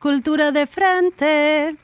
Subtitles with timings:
[0.00, 1.76] Cultura de frente.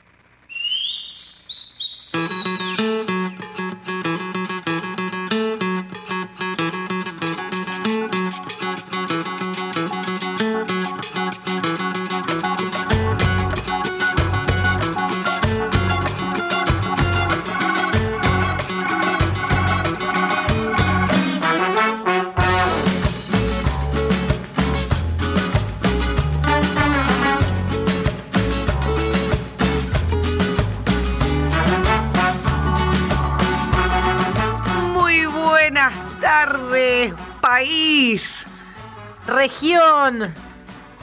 [39.37, 40.33] Región,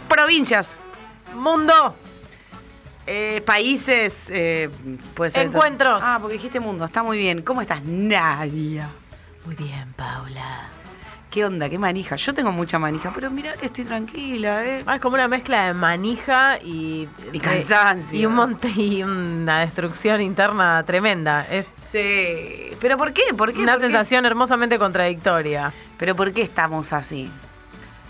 [0.08, 0.76] provincias,
[1.34, 1.96] mundo,
[3.06, 4.68] eh, países, eh,
[5.14, 6.00] puede ser- Encuentros.
[6.02, 7.42] Ah, porque dijiste mundo, está muy bien.
[7.42, 8.88] ¿Cómo estás, Nadia?
[9.46, 10.68] Muy bien, Paula.
[11.30, 11.68] ¿Qué onda?
[11.68, 12.14] ¿Qué manija?
[12.14, 14.84] Yo tengo mucha manija, pero mira que estoy tranquila, ¿eh?
[14.86, 17.08] Ah, es como una mezcla de manija y...
[17.32, 18.16] Y cansancio.
[18.20, 21.44] Y, un monte, y una destrucción interna tremenda.
[21.50, 22.70] Es Sí.
[22.80, 23.22] ¿Pero por qué?
[23.36, 23.60] ¿Por qué?
[23.62, 23.86] una ¿Por qué?
[23.88, 25.72] sensación hermosamente contradictoria.
[25.98, 27.28] ¿Pero por qué estamos así?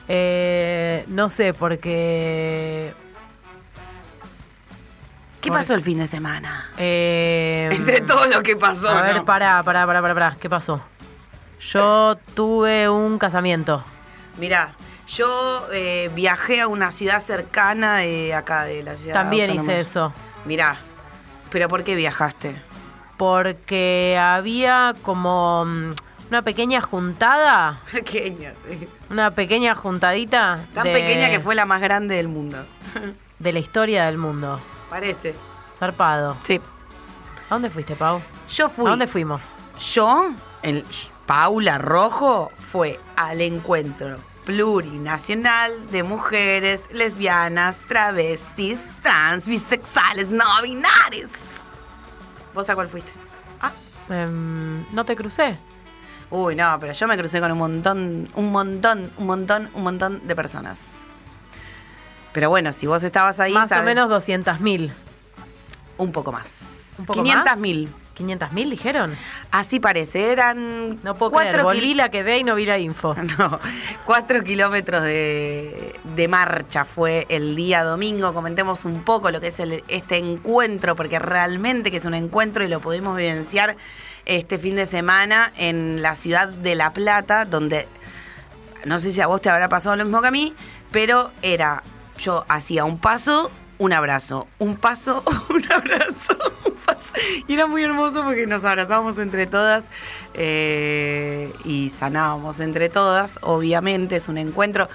[0.08, 2.92] Eh, no sé, porque...
[5.40, 6.70] ¿Qué Por- pasó el fin de semana?
[6.78, 9.24] eh, Entre todo lo que pasó, A ver, ¿no?
[9.24, 10.36] pará, pará, pará, pará, pará.
[10.40, 10.80] ¿Qué pasó?
[11.60, 13.84] Yo tuve un casamiento.
[14.38, 14.74] Mirá,
[15.08, 19.14] yo eh, viajé a una ciudad cercana de acá, de la ciudad.
[19.14, 19.72] También autónoma.
[19.72, 20.12] hice eso.
[20.46, 20.76] Mirá,
[21.50, 22.56] pero ¿por qué viajaste?
[23.18, 25.92] Porque había como mm,
[26.30, 28.88] una pequeña juntada, Pequeña, sí.
[29.10, 30.64] una pequeña juntadita.
[30.74, 32.64] Tan de- pequeña que fue la más grande del mundo.
[33.38, 34.60] De la historia del mundo.
[34.88, 35.34] Parece.
[35.76, 36.36] Zarpado.
[36.44, 36.60] Sí.
[37.50, 38.20] ¿A dónde fuiste, Pau?
[38.50, 38.86] Yo fui.
[38.86, 39.42] ¿A dónde fuimos?
[39.92, 40.30] Yo,
[40.62, 40.84] el
[41.26, 44.16] Paula Rojo, fue al encuentro
[44.46, 51.30] plurinacional de mujeres lesbianas, travestis, trans, bisexuales, no binarias.
[52.54, 53.10] ¿Vos a cuál fuiste?
[53.60, 53.72] Ah.
[54.92, 55.58] No te crucé.
[56.34, 60.26] Uy, no, pero yo me crucé con un montón, un montón, un montón, un montón
[60.26, 60.80] de personas.
[62.32, 64.90] Pero bueno, si vos estabas ahí, Más o menos 200.000.
[65.98, 66.94] un poco más.
[66.98, 67.88] ¿Un poco 500 mil.
[68.18, 69.14] ¿500.000 dijeron?
[69.52, 71.96] Así parece, eran No puedo cuatro creer.
[71.96, 73.14] la quedé y no vi la info.
[73.38, 73.60] No,
[74.04, 78.34] cuatro kilómetros de, de marcha fue el día domingo.
[78.34, 82.64] Comentemos un poco lo que es el- este encuentro, porque realmente que es un encuentro
[82.64, 83.76] y lo pudimos vivenciar
[84.26, 87.86] este fin de semana en la ciudad de La Plata, donde
[88.84, 90.54] no sé si a vos te habrá pasado lo mismo que a mí,
[90.90, 91.82] pero era,
[92.18, 96.36] yo hacía un paso, un abrazo, un paso, un abrazo,
[96.66, 97.12] un paso.
[97.48, 99.86] Y era muy hermoso porque nos abrazábamos entre todas
[100.34, 103.38] eh, y sanábamos entre todas.
[103.42, 104.88] Obviamente es un encuentro.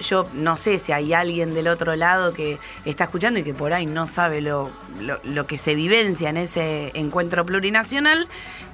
[0.00, 3.72] Yo no sé si hay alguien del otro lado que está escuchando y que por
[3.72, 4.70] ahí no sabe lo,
[5.00, 8.26] lo- lo que se vivencia en ese encuentro plurinacional,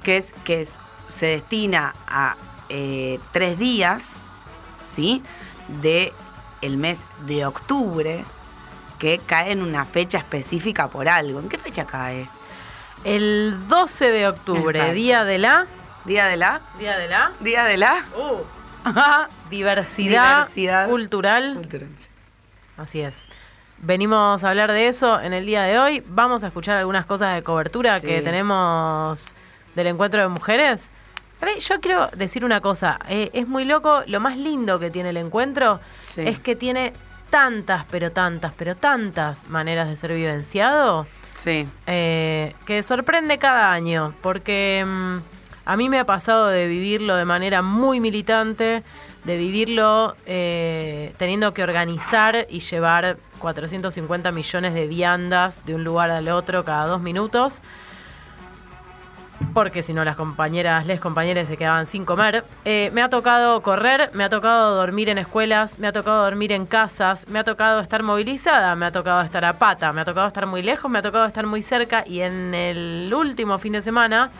[0.03, 2.35] que es que es- se destina a
[2.69, 4.13] eh, tres días,
[4.81, 5.23] ¿sí?
[5.81, 6.13] De
[6.61, 8.23] el mes de octubre,
[8.99, 11.39] que cae en una fecha específica por algo.
[11.39, 12.29] ¿En qué fecha cae?
[13.03, 14.95] El 12 de octubre, Exacto.
[14.95, 15.67] día de la...
[16.05, 16.61] ¿Día de la?
[16.79, 17.31] ¿Día de la?
[17.39, 17.95] ¿Día de la?
[18.15, 18.89] Uh,
[19.49, 20.87] diversidad, Diversidad.
[20.87, 21.55] cultural.
[21.55, 21.89] Cultural.
[22.77, 23.27] Así es.
[23.79, 26.03] Venimos a hablar de eso en el día de hoy.
[26.07, 28.07] Vamos a escuchar algunas cosas de cobertura Sí.
[28.07, 29.35] que tenemos
[29.75, 30.91] del encuentro de mujeres.
[31.41, 32.99] A ver, Yo quiero decir una cosa.
[33.09, 34.03] eh, es muy loco.
[34.05, 36.21] Lo más lindo que tiene el encuentro Sí.
[36.25, 36.93] es que tiene
[37.29, 41.67] tantas, pero tantas, pero tantas maneras de ser vivenciado Sí.
[41.87, 45.17] eh, que sorprende cada año, porque mm,
[45.65, 48.83] a mí me ha pasado de vivirlo de manera muy militante,
[49.23, 56.11] de vivirlo eh, teniendo que organizar y llevar 450 millones de viandas de un lugar
[56.11, 57.61] al otro cada dos minutos.
[59.53, 62.45] Porque si no las compañeras, les compañeras se quedaban sin comer.
[62.63, 66.51] Eh, me ha tocado correr, me ha tocado dormir en escuelas, me ha tocado dormir
[66.53, 70.05] en casas, me ha tocado estar movilizada, me ha tocado estar a pata, me ha
[70.05, 73.73] tocado estar muy lejos, me ha tocado estar muy cerca y en el último fin
[73.73, 74.31] de semana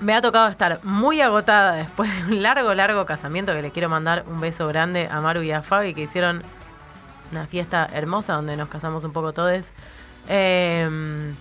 [0.00, 3.88] me ha tocado estar muy agotada después de un largo, largo casamiento que le quiero
[3.88, 6.42] mandar un beso grande a Maru y a Fabi que hicieron
[7.30, 9.70] una fiesta hermosa donde nos casamos un poco todos.
[10.28, 11.32] Eh,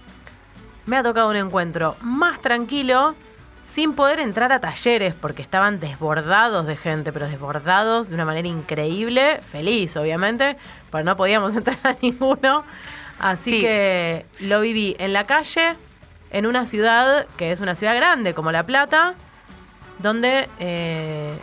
[0.86, 3.16] me ha tocado un encuentro más tranquilo,
[3.66, 8.48] sin poder entrar a talleres, porque estaban desbordados de gente, pero desbordados de una manera
[8.48, 10.58] increíble, feliz obviamente,
[10.92, 12.66] pero no podíamos entrar a ninguno.
[13.20, 13.62] Así Sí.
[13.62, 15.76] que lo viví en la calle,
[16.32, 19.14] en una ciudad que es una ciudad grande como La Plata,
[20.00, 21.38] donde eh,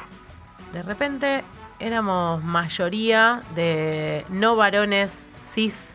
[0.72, 1.44] de repente
[1.78, 5.94] éramos mayoría de no varones cis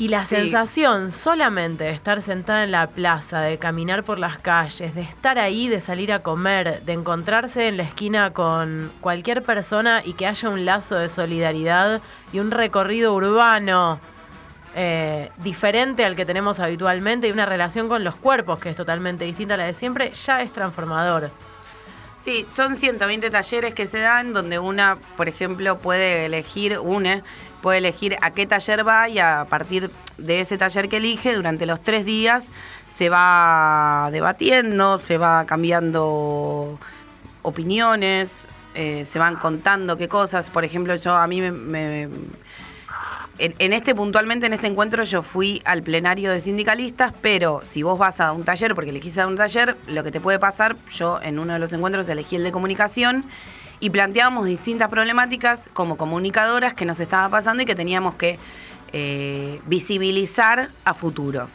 [0.00, 0.34] Y la Sí.
[0.36, 5.38] sensación solamente de estar sentada en la plaza, de caminar por las calles, de estar
[5.38, 10.26] ahí, de salir a comer, de encontrarse en la esquina con cualquier persona y que
[10.26, 12.00] haya un lazo de solidaridad
[12.32, 14.00] y un recorrido urbano
[14.74, 19.24] eh, diferente al que tenemos habitualmente y una relación con los cuerpos que es totalmente
[19.26, 21.30] distinta a la de siempre, ya es transformador.
[22.22, 27.22] Sí, son 120 talleres que se dan donde una, por ejemplo, puede elegir, una,
[27.62, 31.66] puede elegir a qué taller va y a partir de ese taller que elige, durante
[31.66, 32.48] los tres días
[32.94, 36.78] se va debatiendo, se va cambiando
[37.42, 38.30] opiniones,
[38.74, 40.50] eh, se van contando qué cosas.
[40.50, 42.08] Por ejemplo, yo a mí me...
[43.38, 47.98] en este puntualmente, en este encuentro, yo fui al plenario de sindicalistas, pero si vos
[47.98, 51.20] vas a un taller, porque elegís a un taller, lo que te puede pasar, yo
[51.22, 53.24] en uno de los encuentros elegí el de comunicación
[53.80, 58.38] y planteábamos distintas problemáticas como comunicadoras que nos estaba pasando y que teníamos que
[58.92, 61.48] eh, visibilizar a futuro.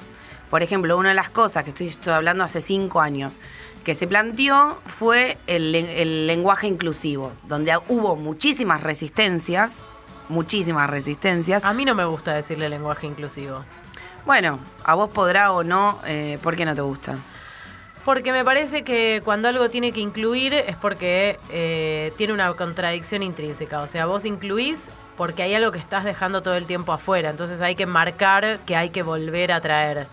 [0.50, 3.40] Por ejemplo, una de las cosas que estoy, estoy hablando hace cinco años,
[3.84, 9.74] que se planteó fue el lenguaje inclusivo, donde hubo muchísimas resistencias,
[10.30, 11.64] muchísimas resistencias.
[11.64, 13.64] A mí no me gusta decirle lenguaje inclusivo.
[14.26, 17.18] Bueno, a vos podrá o no, eh, ¿por qué no te gusta?
[18.06, 23.24] Porque me parece que cuando algo tiene que incluir es porque eh, tiene una contradicción
[23.24, 23.82] intrínseca.
[23.82, 27.32] O sea, vos incluís porque hay algo que estás dejando todo el tiempo afuera.
[27.32, 30.06] Entonces hay que marcar que hay que volver a traer.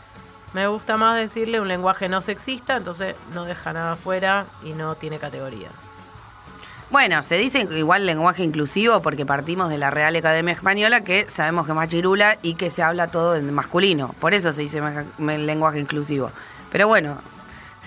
[0.54, 4.94] Me gusta más decirle un lenguaje no sexista, entonces no deja nada afuera y no
[4.94, 5.88] tiene categorías.
[6.90, 11.66] Bueno, se dice igual lenguaje inclusivo porque partimos de la Real Academia Española que sabemos
[11.66, 14.14] que es machirula y que se habla todo en masculino.
[14.18, 14.80] Por eso se dice
[15.18, 16.30] lenguaje inclusivo.
[16.70, 17.18] Pero bueno,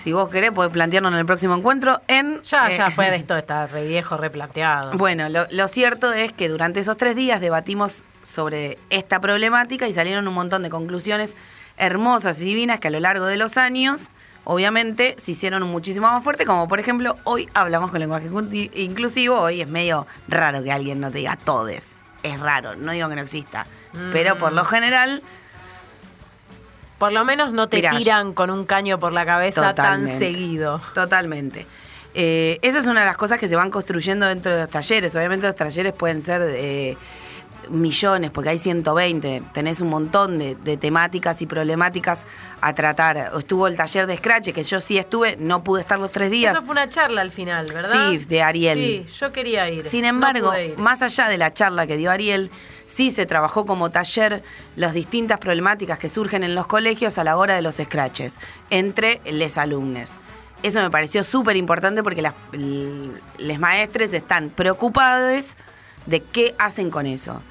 [0.02, 2.42] si vos querés podés plantearnos en el próximo encuentro en...
[2.42, 4.92] Ya, eh, ya fue de esto, está re viejo, replanteado.
[4.92, 9.92] Bueno, lo, lo cierto es que durante esos tres días debatimos sobre esta problemática y
[9.92, 11.36] salieron un montón de conclusiones
[11.78, 14.08] hermosas y divinas que a lo largo de los años,
[14.44, 19.38] obviamente, se hicieron muchísimo más fuerte, como por ejemplo, hoy hablamos con lenguaje inclu- inclusivo,
[19.40, 21.92] hoy es medio raro que alguien no te diga todes.
[22.22, 23.66] Es raro, no digo que no exista,
[24.12, 25.22] pero por lo general
[26.98, 30.80] Por lo menos no te Mirá, tiran con un caño por la cabeza tan seguido.
[30.94, 31.66] Totalmente.
[32.14, 35.14] Eh, esa es una de las cosas que se van construyendo dentro de los talleres.
[35.14, 36.96] Obviamente los talleres pueden ser de
[37.68, 39.42] millones, porque hay 120.
[39.52, 42.20] Tenés un montón de, de temáticas y problemáticas
[42.60, 43.32] a tratar.
[43.38, 46.54] Estuvo el taller de Scratch, que yo sí estuve, no pude estar los tres días.
[46.54, 48.10] Eso fue una charla al final, ¿verdad?
[48.10, 48.78] Sí, de Ariel.
[48.78, 49.84] Sí, yo quería ir.
[49.84, 50.76] Sin embargo, ir.
[50.78, 52.50] más allá de la charla que dio Ariel,
[52.86, 54.42] sí se trabajó como taller
[54.76, 58.38] las distintas problemáticas que surgen en los colegios a la hora de los scratches
[58.70, 60.16] entre les alumnos.
[60.62, 62.34] Eso me pareció súper importante porque las
[63.38, 65.54] les maestres están preocupados
[66.06, 67.42] de qué hacen con eso.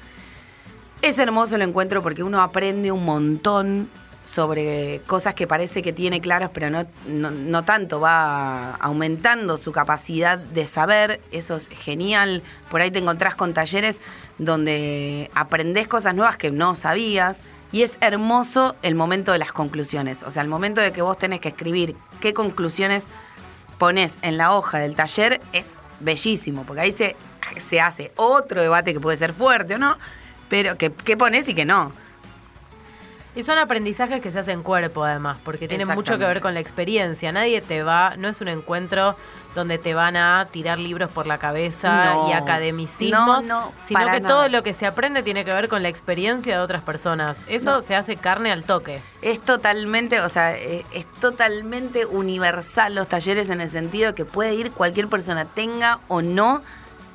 [1.02, 3.88] Es hermoso el encuentro porque uno aprende un montón
[4.26, 9.72] sobre cosas que parece que tiene claras, pero no, no, no tanto, va aumentando su
[9.72, 12.42] capacidad de saber, eso es genial.
[12.70, 14.00] Por ahí te encontrás con talleres
[14.38, 17.40] donde aprendés cosas nuevas que no sabías.
[17.72, 21.18] Y es hermoso el momento de las conclusiones, o sea, el momento de que vos
[21.18, 23.06] tenés que escribir qué conclusiones
[23.78, 25.66] pones en la hoja del taller es
[26.00, 27.16] bellísimo, porque ahí se,
[27.58, 29.98] se hace otro debate que puede ser fuerte o no,
[30.48, 31.92] pero que, que pones y que no.
[33.36, 36.60] Y son aprendizajes que se hacen cuerpo además, porque tienen mucho que ver con la
[36.60, 37.30] experiencia.
[37.32, 39.14] Nadie te va, no es un encuentro
[39.54, 42.30] donde te van a tirar libros por la cabeza No.
[42.30, 44.20] y academicismos, No, no, sino que nada.
[44.28, 47.44] todo lo que se aprende tiene que ver con la experiencia de otras personas.
[47.46, 49.00] Eso se hace carne al toque.
[49.20, 54.54] Es totalmente, o sea, eh, es totalmente universal los talleres en el sentido que puede
[54.54, 56.62] ir cualquier persona, tenga o no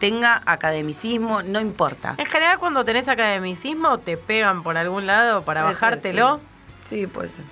[0.02, 2.16] tenga academicismo, no importa.
[2.18, 6.40] En general cuando tenés academicismo te pegan por algún lado para Puede ser, bajártelo.
[6.90, 7.46] Sí, sí puede ser.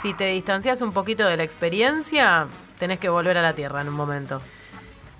[0.00, 2.46] Si te distancias un poquito de la experiencia,
[2.78, 4.42] tenés que volver a la tierra en un momento.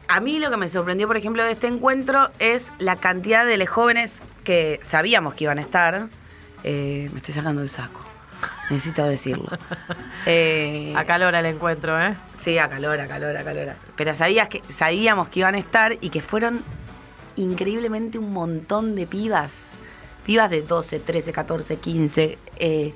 [0.08, 3.56] A mí lo que me sorprendió, por ejemplo, de este encuentro es la cantidad de
[3.56, 6.08] los jóvenes que sabíamos que iban a estar.
[6.64, 8.11] Eh, me estoy sacando el saco.
[8.72, 9.48] Necesito decirlo.
[10.24, 12.14] Eh, Acalora el encuentro, ¿eh?
[12.40, 13.72] Sí, a calor, a calor, a calor.
[13.96, 16.62] Pero sabías que, sabíamos que iban a estar y que fueron
[17.34, 19.72] increíblemente un montón de pibas.
[20.24, 22.38] Pibas de 12, 13, 14, 15.
[22.56, 22.94] eh,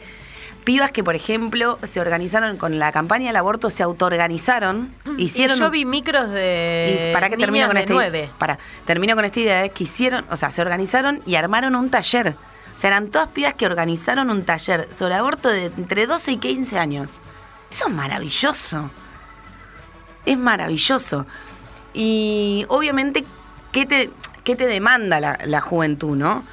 [0.63, 4.95] pibas que, por ejemplo, se organizaron con la campaña del aborto, se autoorganizaron.
[5.17, 8.31] Hicieron y yo vi micros de y para que termino con esta nueve.
[8.39, 11.91] para termino con esta idea es que hicieron, o sea, se organizaron y armaron un
[11.91, 12.35] taller.
[12.83, 17.15] Eran todas pibas que organizaron un taller sobre aborto de entre 12 y 15 años.
[17.71, 18.91] Eso es maravilloso.
[20.25, 21.27] Es maravilloso.
[21.95, 23.25] Y obviamente,
[23.73, 24.11] ¿qué te,
[24.45, 26.45] qué te demanda la, la juventud, no?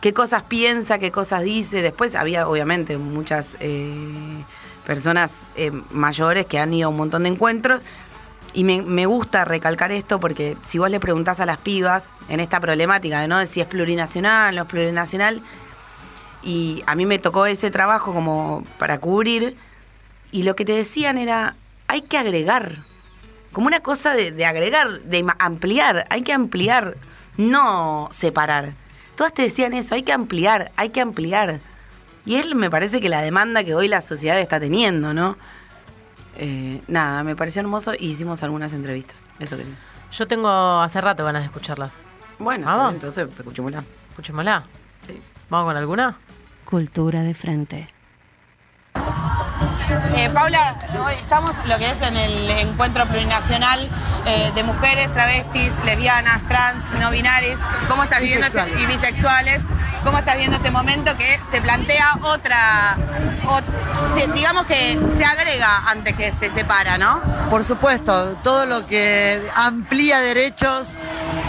[0.00, 1.82] qué cosas piensa, qué cosas dice.
[1.82, 4.44] Después había, obviamente, muchas eh,
[4.86, 7.80] personas eh, mayores que han ido a un montón de encuentros.
[8.52, 12.40] Y me, me gusta recalcar esto porque si vos le preguntás a las pibas en
[12.40, 15.40] esta problemática de no si es plurinacional, no es plurinacional,
[16.42, 19.56] y a mí me tocó ese trabajo como para cubrir,
[20.32, 22.78] y lo que te decían era, hay que agregar,
[23.52, 26.96] como una cosa de, de agregar, de ampliar, hay que ampliar,
[27.36, 28.72] no separar.
[29.16, 31.60] Todas te decían eso, hay que ampliar, hay que ampliar.
[32.24, 35.36] Y es, me parece que la demanda que hoy la sociedad está teniendo, ¿no?
[36.42, 39.18] Eh, nada, me pareció hermoso y hicimos algunas entrevistas.
[39.38, 39.74] Eso quería.
[40.10, 40.48] Yo tengo
[40.80, 42.00] hace rato ganas de escucharlas.
[42.38, 42.94] Bueno, Vamos.
[42.94, 43.84] entonces escuchémosla.
[44.08, 44.62] Escuchémosla.
[45.06, 45.20] Sí.
[45.50, 46.16] ¿Vamos con alguna?
[46.64, 47.88] Cultura de frente.
[50.16, 53.88] Eh, Paula, hoy estamos lo que es en el encuentro plurinacional
[54.26, 57.58] eh, de mujeres, travestis, lesbianas, trans, no binarias.
[57.88, 59.60] ¿Cómo estás viviendo este- y bisexuales?
[60.04, 62.96] ¿Cómo estás viendo este momento que se plantea otra,
[63.44, 67.20] ot- se- digamos que se agrega antes que se separa, ¿no?
[67.50, 70.88] Por supuesto, todo lo que amplía derechos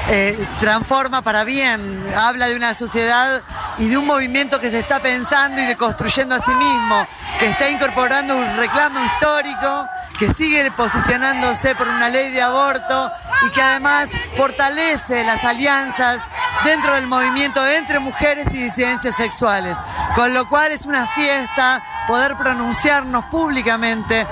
[0.10, 3.42] eh, transforma para bien, habla de una sociedad
[3.78, 7.08] y de un movimiento que se está pensando y de construyendo a sí mismo,
[7.40, 9.88] que está incorporando un reclamo histórico,
[10.20, 13.12] que sigue posicionándose por una ley de aborto
[13.46, 16.22] y que además fortalece las alianzas
[16.64, 19.78] dentro del movimiento entre mujeres y disidencias sexuales,
[20.16, 24.28] con lo cual es una fiesta poder pronunciarnos públicamente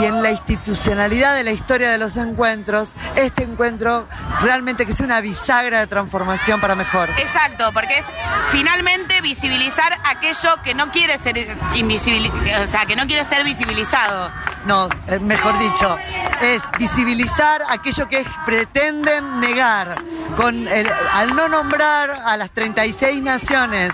[0.00, 4.06] y en la institucionalidad de la historia de los encuentros, este encuentro
[4.40, 7.10] realmente que sea una bisagra de transformación para mejor.
[7.18, 8.04] Exacto, porque es
[8.50, 11.34] finalmente visibilizar aquello que no quiere ser
[11.74, 12.30] invisibil,
[12.62, 14.30] o sea, que no quiere ser visibilizado.
[14.66, 15.96] No, eh, mejor dicho,
[16.40, 19.96] es visibilizar aquello que pretenden negar.
[20.36, 23.92] Con el- al no nombrar a las 36 naciones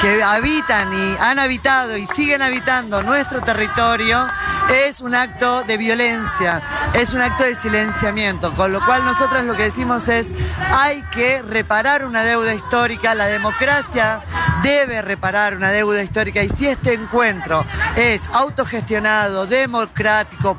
[0.00, 4.26] que habitan y han habitado y siguen habitando nuestro territorio,
[4.70, 6.60] es un acto de violencia,
[6.94, 8.54] es un acto de silenciamiento.
[8.54, 10.28] Con lo cual nosotros lo que decimos es,
[10.72, 14.20] hay que reparar una deuda histórica, la democracia
[14.62, 20.05] debe reparar una deuda histórica y si este encuentro es autogestionado, democrático,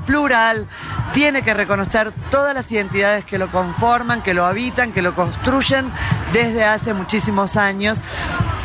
[0.06, 0.68] plural,
[1.14, 5.92] tiene que reconocer todas las identidades que lo conforman, que lo habitan, que lo construyen
[6.34, 8.02] desde hace muchísimos años.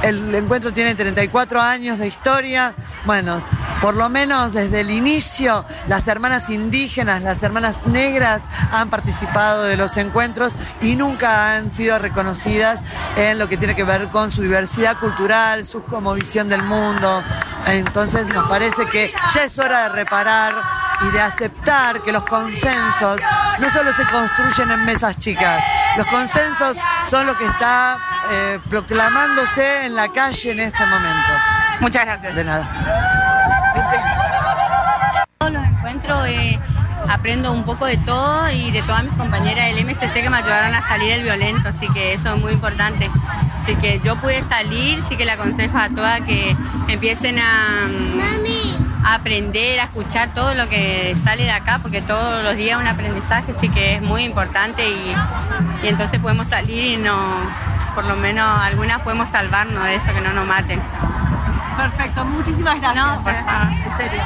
[0.02, 2.74] El encuentro tiene 34 años de historia.
[3.04, 3.42] Bueno,
[3.80, 9.76] por lo menos desde el inicio, las hermanas indígenas, las hermanas negras han participado de
[9.76, 12.80] los encuentros y nunca han sido reconocidas
[13.16, 17.24] en lo que tiene que ver con su diversidad cultural, su como visión del mundo.
[17.66, 20.54] Entonces nos parece que ya es hora de reparar
[21.02, 23.20] y de aceptar que los consensos
[23.58, 25.64] no solo se construyen en mesas chicas,
[25.96, 27.98] los consensos son lo que está
[28.30, 31.32] eh, proclamándose en la calle en este momento.
[31.80, 32.34] Muchas gracias.
[32.34, 32.68] De nada.
[35.38, 36.58] Todos los encuentros eh,
[37.08, 40.74] aprendo un poco de todo y de todas mis compañeras del MSC que me ayudaron
[40.74, 43.10] a salir del violento, así que eso es muy importante.
[43.60, 46.56] Así que yo pude salir, sí que le aconsejo a todas que
[46.88, 48.16] empiecen a, mm,
[49.12, 52.86] a aprender, a escuchar todo lo que sale de acá, porque todos los días un
[52.86, 55.14] aprendizaje, así que es muy importante y,
[55.82, 57.16] y entonces podemos salir y no,
[57.94, 60.82] por lo menos algunas podemos salvarnos de eso, que no nos maten.
[61.76, 63.04] Perfecto, muchísimas gracias.
[63.04, 64.22] No, por favor, en serio.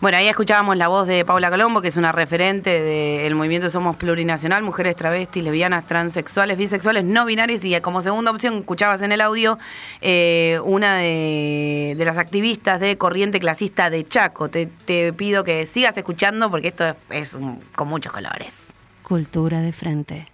[0.00, 3.96] Bueno, ahí escuchábamos la voz de Paula Colombo, que es una referente del movimiento Somos
[3.96, 9.20] Plurinacional, mujeres travestis, lesbianas, transexuales, bisexuales, no binarias, y como segunda opción escuchabas en el
[9.20, 9.58] audio
[10.00, 14.48] eh, una de, de las activistas de Corriente Clasista de Chaco.
[14.48, 18.56] Te, te pido que sigas escuchando porque esto es, es un- con muchos colores.
[19.02, 20.28] Cultura de frente.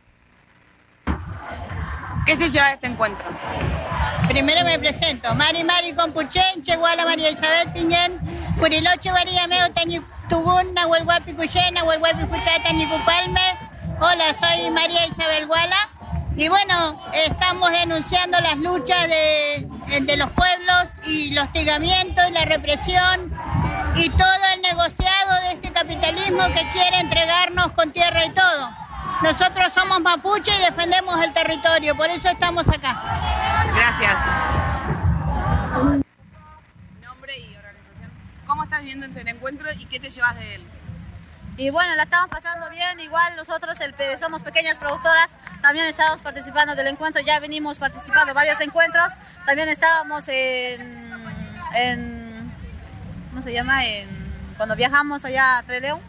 [2.25, 3.27] ¿Qué se lleva de este encuentro?
[4.29, 8.19] Primero me presento, Mari Mari Compuchen, Cheguala María Isabel Piñén,
[8.57, 13.59] Furiloche Guaríameo Tañi Tugún, Nahuelguapi Cuyen, Nahuelguapi Fuchá Tañi Cupalme.
[14.01, 15.77] Hola, soy María Isabel Guala.
[16.37, 19.69] Y bueno, estamos denunciando las luchas de,
[20.01, 23.33] de los pueblos y los hostigamientos y la represión
[23.95, 28.71] y todo el negociado de este capitalismo que quiere entregarnos con tierra y todo.
[29.23, 33.03] Nosotros somos mapuche y defendemos el territorio, por eso estamos acá.
[33.75, 34.17] Gracias.
[38.57, 40.65] ¿Cómo estás viendo este encuentro y qué te llevas de él?
[41.59, 42.99] Y bueno, la estamos pasando bien.
[43.01, 43.77] Igual nosotros
[44.19, 49.09] somos pequeñas productoras, también estamos participando del encuentro, ya venimos participando en varios encuentros.
[49.45, 51.21] También estábamos en,
[51.75, 52.51] en
[53.29, 53.85] ¿cómo se llama?
[53.85, 54.09] En,
[54.57, 56.01] cuando viajamos allá a Trelew,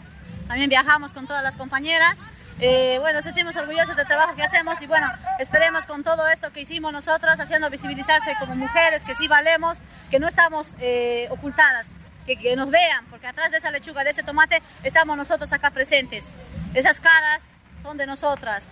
[0.47, 2.21] también viajamos con todas las compañeras.
[2.61, 6.61] Eh, bueno, sentimos orgullosos del trabajo que hacemos y bueno, esperemos con todo esto que
[6.61, 12.37] hicimos nosotros, haciendo visibilizarse como mujeres, que sí valemos, que no estamos eh, ocultadas, que,
[12.37, 16.35] que nos vean, porque atrás de esa lechuga, de ese tomate, estamos nosotros acá presentes.
[16.75, 18.69] Esas caras son de nosotras.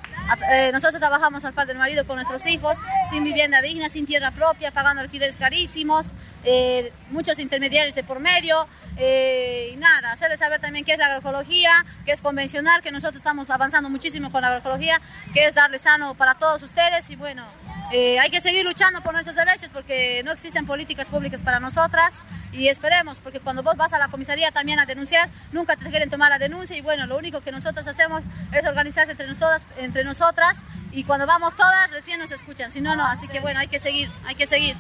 [0.52, 2.78] Eh, nosotros trabajamos al par del marido con nuestros hijos,
[3.10, 6.08] sin vivienda digna, sin tierra propia, pagando alquileres carísimos,
[6.44, 8.68] eh, muchos intermediarios de por medio.
[8.98, 11.70] eh, y nada, hacerles saber también qué es la agroecología,
[12.06, 15.02] que es convencional, que nosotros estamos avanzando muchísimo con la agroecología,
[15.34, 17.65] que es darle sano para todos ustedes y bueno.
[17.92, 22.22] Eh, hay que seguir luchando por nuestros derechos porque no existen políticas públicas para nosotras
[22.52, 26.10] y esperemos, porque cuando vos vas a la comisaría también a denunciar, nunca te quieren
[26.10, 29.66] tomar la denuncia y bueno, lo único que nosotros hacemos es organizarse entre, nos- todas,
[29.78, 30.62] entre nosotras
[30.92, 33.80] y cuando vamos todas recién nos escuchan, si no, no, así que bueno, hay que
[33.80, 34.76] seguir, hay que seguir.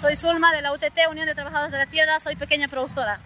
[0.00, 3.20] Soy Zulma de la UTT, Unión de Trabajadores de la Tierra, soy pequeña productora.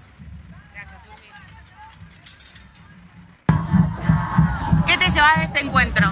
[5.06, 6.10] Te llevas de este encuentro?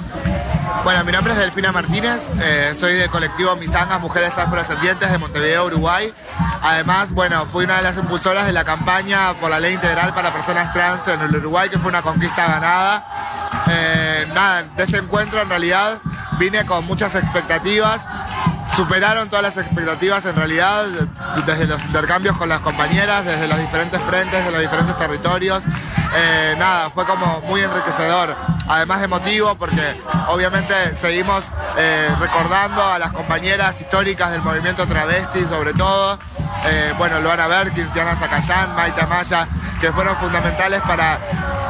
[0.85, 5.67] Bueno, mi nombre es Delfina Martínez, eh, soy del colectivo Misangas Mujeres Afrodescendientes de Montevideo,
[5.67, 6.15] Uruguay.
[6.63, 10.33] Además, bueno, fui una de las impulsoras de la campaña por la ley integral para
[10.33, 13.05] personas trans en el Uruguay, que fue una conquista ganada.
[13.69, 16.01] Eh, nada, de este encuentro en realidad
[16.39, 18.07] vine con muchas expectativas.
[18.77, 20.87] Superaron todas las expectativas en realidad,
[21.47, 25.65] desde los intercambios con las compañeras, desde los diferentes frentes, de los diferentes territorios.
[26.17, 28.37] Eh, nada, fue como muy enriquecedor.
[28.69, 31.45] Además emotivo porque obviamente seguimos
[31.77, 36.19] eh, recordando a las compañeras históricas del movimiento travesti sobre todo.
[36.67, 39.47] Eh, bueno, Luana Berkins, Diana Zacayán, Maite Maya,
[39.81, 41.19] que fueron fundamentales para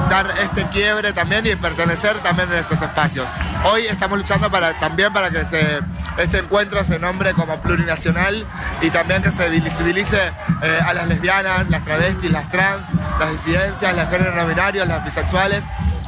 [0.09, 3.27] dar este quiebre también y pertenecer también en estos espacios.
[3.65, 5.41] Hoy estamos luchando para, también para que
[6.19, 8.47] este encuentro se nombre como plurinacional
[8.83, 10.19] y también que se visibilice
[10.63, 12.87] eh, a las lesbianas, las travestis, las trans,
[13.19, 15.65] las disidencias, los géneros binarios, las bisexuales,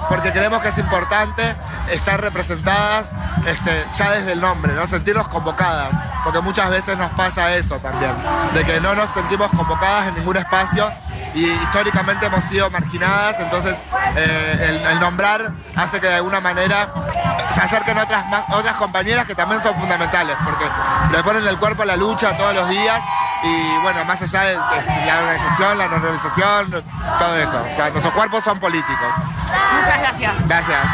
[0.09, 1.43] porque creemos que es importante
[1.91, 3.13] estar representadas
[3.47, 4.87] este, ya desde el nombre, ¿no?
[4.87, 5.93] sentirnos convocadas,
[6.25, 8.13] porque muchas veces nos pasa eso también,
[8.55, 10.93] de que no nos sentimos convocadas en ningún espacio
[11.35, 13.77] y históricamente hemos sido marginadas, entonces
[14.17, 16.89] eh, el, nombrar hace que de alguna manera
[17.55, 20.65] se acerquen otras, otras compañeras que también son fundamentales, porque
[21.13, 23.01] le ponen el cuerpo a la lucha todos los días
[23.47, 26.85] y bueno, más allá de, de la organización, la no organización,
[27.19, 27.65] todo eso.
[27.73, 29.15] O sea, nuestros cuerpos son políticos.
[29.81, 30.49] Muchas gracias.
[30.49, 30.87] Gracias.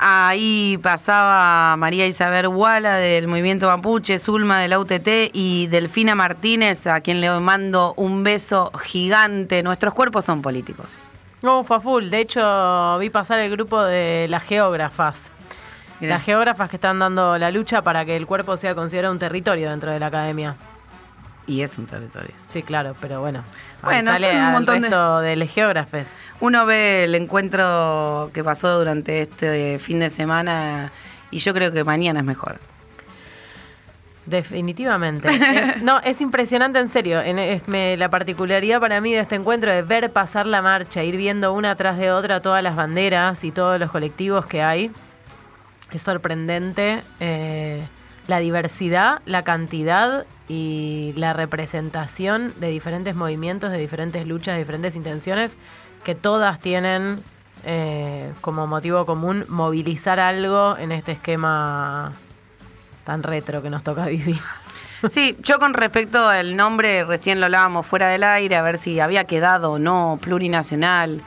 [0.00, 6.86] Ahí pasaba María Isabel Guala del Movimiento Mapuche, Zulma de la UTT y Delfina Martínez,
[6.86, 9.62] a quien le mando un beso gigante.
[9.64, 11.08] Nuestros cuerpos son políticos.
[11.42, 12.10] No, fue a full.
[12.10, 15.32] De hecho, vi pasar el grupo de las geógrafas.
[16.00, 19.70] Las geógrafas que están dando la lucha para que el cuerpo sea considerado un territorio
[19.70, 20.54] dentro de la academia.
[21.46, 22.30] Y es un territorio.
[22.48, 23.42] Sí, claro, pero bueno.
[23.82, 26.08] Bueno, sale son un montón de- resto de, los geógrafes.
[26.40, 30.92] Uno ve el encuentro que pasó durante este fin de semana
[31.30, 32.58] y yo creo que mañana es mejor.
[34.26, 35.28] Definitivamente.
[35.34, 37.20] Es- no, es impresionante en serio.
[37.22, 41.02] En- es- me- la particularidad para mí de este encuentro es ver pasar la marcha,
[41.02, 44.90] ir viendo una tras de otra todas las banderas y todos los colectivos que hay.
[45.92, 47.82] Es sorprendente eh,
[48.26, 54.96] la diversidad, la cantidad y la representación de diferentes movimientos, de diferentes luchas, de diferentes
[54.96, 55.56] intenciones,
[56.04, 57.22] que todas tienen
[57.64, 62.12] eh, como motivo común movilizar algo en este esquema
[63.04, 64.40] tan retro que nos toca vivir.
[65.12, 68.98] Sí, yo con respecto al nombre, recién lo hablábamos fuera del aire, a ver si
[68.98, 71.22] había quedado o no plurinacional.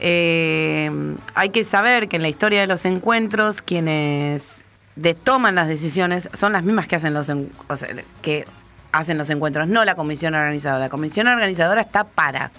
[0.00, 0.90] Eh,
[1.34, 4.62] hay que saber que en la historia de los encuentros, quienes
[4.96, 7.88] de- toman las decisiones son las mismas que hacen los en- o sea,
[8.22, 8.46] que
[8.92, 10.84] hacen los encuentros, no la comisión organizadora.
[10.84, 12.50] La comisión organizadora está para.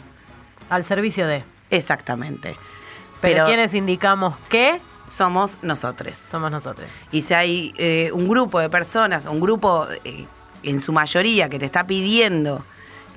[0.69, 1.43] Al servicio de.
[1.69, 2.55] Exactamente.
[3.21, 6.15] Pero, Pero, quienes indicamos que somos nosotros.
[6.15, 6.89] somos nosotros.
[7.11, 10.25] Y si hay eh, un grupo de personas, un grupo eh,
[10.63, 12.63] en su mayoría que te está pidiendo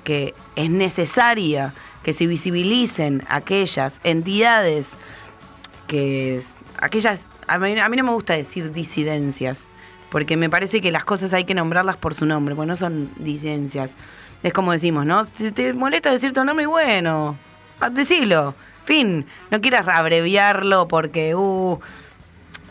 [0.03, 1.73] que es necesaria
[2.03, 4.89] que se visibilicen aquellas entidades
[5.87, 6.41] que
[6.79, 9.65] aquellas a mí, a mí no me gusta decir disidencias
[10.09, 13.11] porque me parece que las cosas hay que nombrarlas por su nombre, porque no son
[13.17, 13.95] disidencias.
[14.41, 15.23] Es como decimos, ¿no?
[15.25, 17.35] Si te molesta decir tu nombre, bueno,
[17.79, 18.55] ah, decilo.
[18.85, 21.79] Fin, no quieras abreviarlo porque uh,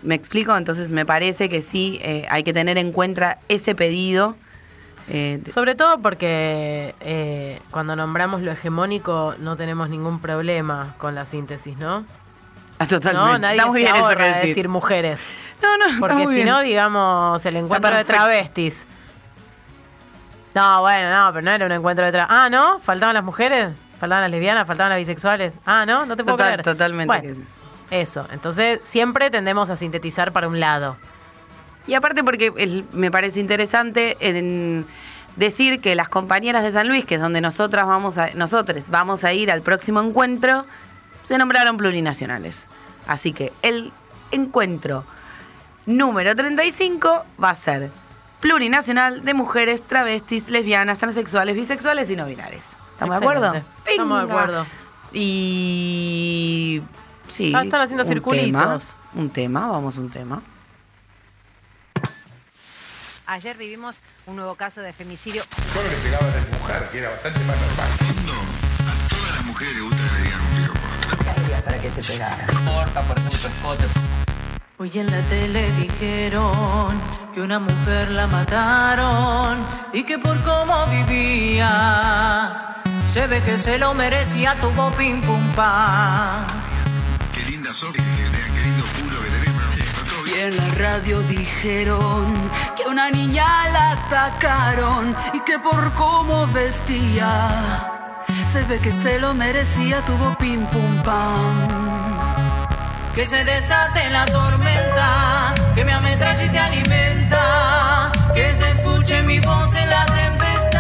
[0.03, 0.57] ¿Me explico?
[0.57, 4.37] Entonces me parece que sí eh, hay que tener en cuenta ese pedido.
[5.09, 11.25] Eh, Sobre todo porque eh, cuando nombramos lo hegemónico no tenemos ningún problema con la
[11.27, 12.05] síntesis, ¿no?
[12.79, 13.29] Ah, totalmente.
[13.33, 15.33] No, nadie Está muy se bien ahorra decir mujeres.
[15.63, 18.87] No, no, Porque si no, digamos, el encuentro de travestis.
[20.55, 22.37] No, bueno, no, pero no era un encuentro de travestis.
[22.39, 22.79] Ah, ¿no?
[22.81, 23.71] ¿Faltaban las mujeres?
[23.99, 25.55] Faltaban las lesbianas, faltaban las bisexuales.
[25.67, 26.07] Ah, ¿no?
[26.07, 26.63] No te puedo Total- creer.
[26.65, 27.41] totalmente Bueno.
[27.91, 28.27] Eso.
[28.33, 30.97] Entonces, siempre tendemos a sintetizar para un lado.
[31.89, 34.87] Y aparte porque el- me parece interesante en
[35.37, 39.25] decir que las compañeras de San Luis, que es donde nosotras vamos a, nosotros vamos
[39.25, 40.67] a ir al próximo encuentro,
[41.25, 42.67] se nombraron plurinacionales.
[43.07, 43.91] Así que el
[44.31, 45.05] encuentro
[45.87, 47.91] número 35 va a ser
[48.41, 52.77] plurinacional de mujeres travestis, lesbianas, transexuales, bisexuales y no binarias.
[52.93, 53.55] ¿Estamos de acuerdo?
[53.87, 54.67] Estamos de acuerdo.
[55.13, 56.83] Y
[57.31, 57.53] sí.
[57.55, 58.51] Ah, están haciendo un circulitos.
[58.53, 58.81] tema,
[59.15, 60.43] un tema, vamos un tema.
[63.31, 65.43] Ayer vivimos un nuevo caso de femicidio.
[65.75, 67.89] Solo le pegaba a la mujer, que era bastante más normal.
[68.89, 72.03] A todas las mujeres le gusta que le digan un tiro por Para que te
[72.03, 72.47] pegara.
[72.47, 73.85] Corta, por ejemplo, escote.
[74.79, 76.99] Hoy en la tele dijeron
[77.35, 79.59] que una mujer la mataron
[79.93, 86.47] y que por cómo vivía se ve que se lo merecía, tuvo pim pum pam.
[87.35, 87.93] Qué linda sos,
[90.41, 92.33] En la radio dijeron
[92.77, 97.49] que una niña la atacaron y que por cómo vestía
[98.47, 101.69] se ve que se lo merecía, tuvo pim pum pam.
[103.17, 109.41] Que se desate la tormenta, que me ametralle y te alimenta, que se escuche mi
[109.41, 110.79] voz en la tempestad.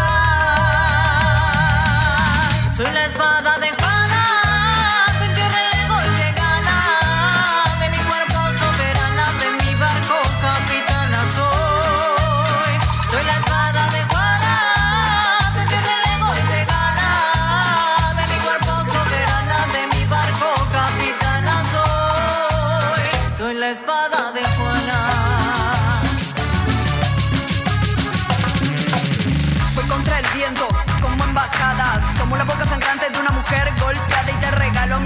[2.77, 3.78] Soy la espada de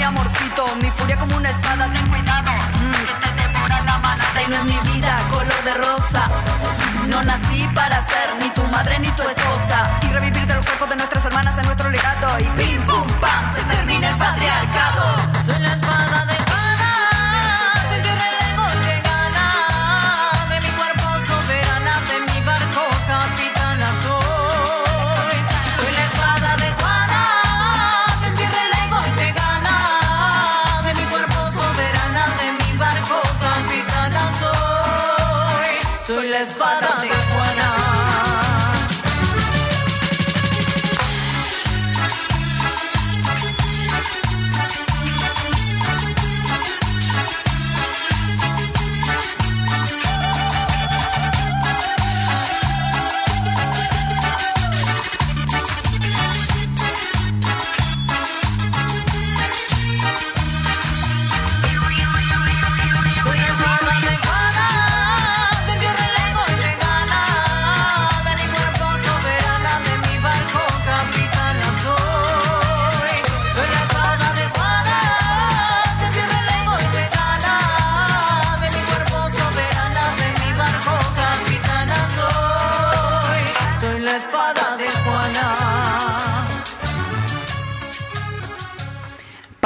[0.03, 0.65] mi amorcito.
[0.83, 2.51] Mi furia como una espada, ten cuidado.
[2.51, 6.23] Mm, que te devora la manada y no es mi vida color de rosa.
[7.07, 9.91] No nací para ser ni tu madre ni tu esposa.
[10.03, 12.41] Y revivir de los cuerpos de nuestras hermanas en nuestro legado.
[12.41, 13.07] Y pim pum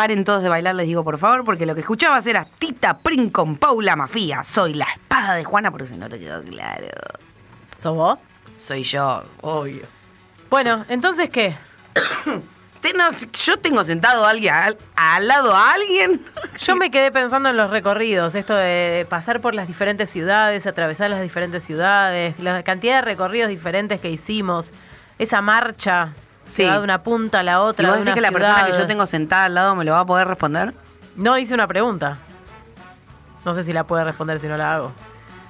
[0.07, 3.29] Paren todos de bailar, les digo por favor, porque lo que escuchabas era Tita Prin
[3.29, 4.45] con Paula Mafía.
[4.45, 6.87] Soy la espada de Juana, por si no te quedó claro.
[7.77, 8.17] ¿Sos vos?
[8.57, 9.83] Soy yo, obvio.
[10.49, 11.57] Bueno, entonces, ¿qué?
[13.45, 16.25] Yo tengo sentado a alguien, al, al lado a alguien.
[16.65, 20.69] Yo me quedé pensando en los recorridos, esto de, de pasar por las diferentes ciudades,
[20.69, 24.71] atravesar las diferentes ciudades, la cantidad de recorridos diferentes que hicimos,
[25.19, 26.13] esa marcha
[26.49, 26.63] Sí.
[26.63, 27.89] que va de una punta a la ¿Y otra.
[27.89, 29.93] vos de decís una que la persona que yo tengo sentada al lado me lo
[29.93, 30.75] va a poder responder?
[31.17, 32.19] No hice una pregunta.
[33.45, 34.93] No sé si la puede responder si no la hago.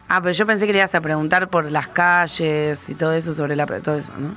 [0.08, 3.34] Ah, pero yo pensé que le ibas a preguntar por las calles y todo eso
[3.34, 4.34] sobre la todo eso, ¿no?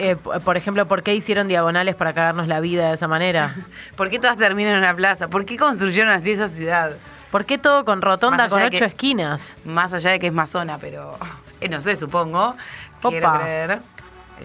[0.00, 3.54] Eh, por ejemplo, ¿por qué hicieron diagonales para cagarnos la vida de esa manera?
[3.96, 5.28] ¿Por qué todas terminan en una plaza?
[5.28, 6.92] ¿Por qué construyeron así esa ciudad?
[7.30, 9.56] ¿Por qué todo con rotonda con ocho que- esquinas?
[9.64, 11.16] Más allá de que es masona, pero
[11.60, 12.56] eh, no sé, supongo.
[13.02, 13.40] Quiero Opa.
[13.40, 13.78] creer.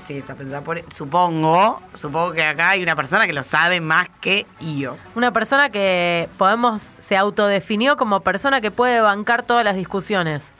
[0.05, 0.81] Sí, está pensada por.
[0.93, 4.97] Supongo, supongo que acá hay una persona que lo sabe más que yo.
[5.15, 10.53] Una persona que podemos, se autodefinió como persona que puede bancar todas las discusiones.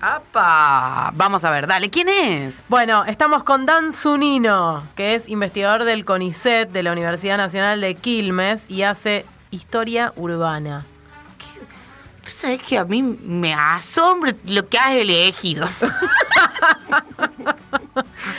[0.00, 1.10] ¡Apa!
[1.14, 2.66] Vamos a ver, dale, ¿quién es?
[2.68, 7.94] Bueno, estamos con Dan Zunino, que es investigador del CONICET de la Universidad Nacional de
[7.94, 10.84] Quilmes y hace historia urbana.
[12.36, 15.66] ¿Sabes que a mí me asombra lo que has elegido?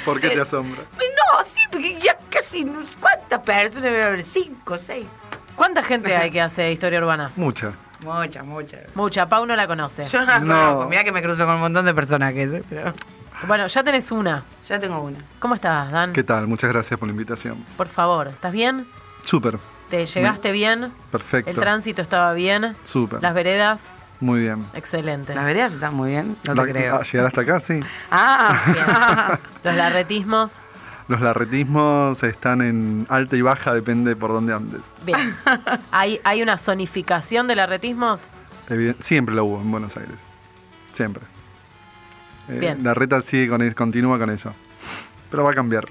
[0.05, 0.81] ¿Por qué te asombra?
[0.97, 2.63] No, sí, porque ya casi.
[2.63, 4.23] ¿cuán- ¿Cuántas personas debe haber?
[4.23, 5.05] ¿Cinco, seis?
[5.55, 7.31] ¿Cuánta gente hay que hace historia urbana?
[7.35, 7.71] Mucha.
[8.05, 8.95] Muchas, muchas.
[8.95, 10.03] Mucha, Pau no la conoce.
[10.03, 10.55] Yo no, la No.
[10.55, 10.89] conozco.
[10.89, 12.63] Mirá que me cruzo con un montón de personajes, ¿eh?
[12.69, 12.93] pero
[13.47, 14.43] Bueno, ya tenés una.
[14.69, 15.17] ya tengo una.
[15.39, 16.13] ¿Cómo estás, Dan?
[16.13, 16.45] ¿Qué tal?
[16.47, 17.65] Muchas gracias por la invitación.
[17.75, 18.87] Por favor, ¿estás bien?
[19.25, 19.57] Súper.
[19.89, 20.91] ¿Te llegaste bien?
[21.11, 21.49] Perfecto.
[21.49, 22.75] ¿El tránsito estaba bien?
[22.83, 23.21] Súper.
[23.21, 23.89] ¿Las veredas?
[24.19, 24.65] Muy bien.
[24.73, 25.33] Excelente.
[25.35, 26.35] ¿Las veredas están muy bien?
[26.45, 26.95] No La- te creo.
[26.95, 27.79] ah, llegar hasta acá, sí.
[28.11, 30.59] Ah, ¿Los larretismos?
[31.07, 34.81] Los larretismos están en alta y baja, depende por dónde andes.
[35.05, 35.35] Bien.
[35.91, 38.27] ¿Hay, ¿Hay una zonificación de larretismos?
[38.99, 40.15] Siempre la hubo en Buenos Aires.
[40.91, 41.23] Siempre.
[42.49, 42.83] Eh, Bien.
[42.83, 44.51] La reta sigue con, continúa con eso.
[45.31, 45.85] Pero va a cambiar.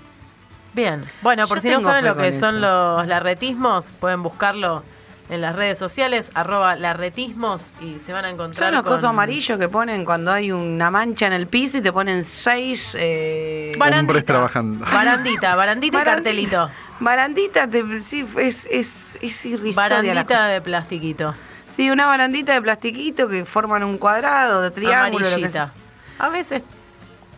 [0.76, 1.02] Bien.
[1.22, 2.66] Bueno, por Yo si no saben lo que son eso.
[2.98, 4.82] los larretismos, pueden buscarlo
[5.30, 8.92] en las redes sociales, arroba larretismos, y se van a encontrar Son los con...
[8.92, 12.94] cosos amarillos que ponen cuando hay una mancha en el piso y te ponen seis.
[13.00, 14.00] Eh, Barandita.
[14.02, 14.84] Hombres trabajando.
[14.84, 16.70] Barandita, barandita y cartelito.
[17.00, 21.34] Barandita, te- sí, es, es, es irrisoria Barandita de plastiquito.
[21.74, 25.72] Sí, una barandita de plastiquito que forman un cuadrado, de triángulo, lo que Amarillita.
[26.18, 26.62] A veces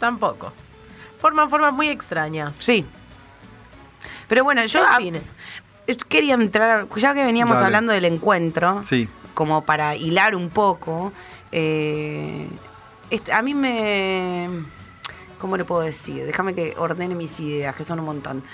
[0.00, 0.52] tampoco.
[1.20, 2.54] Forman formas muy extrañas.
[2.56, 2.84] Sí.
[4.28, 5.16] Pero bueno, yo En fin.
[5.86, 7.66] eh, quería entrar, ya que veníamos Dale.
[7.66, 9.08] hablando del encuentro, Sí.
[9.34, 11.12] como para hilar un poco,
[11.52, 12.46] eh,
[13.10, 14.48] este, a mí me...
[15.38, 16.24] ¿Cómo le puedo decir?
[16.26, 18.42] Déjame que ordene mis ideas, que son un montón.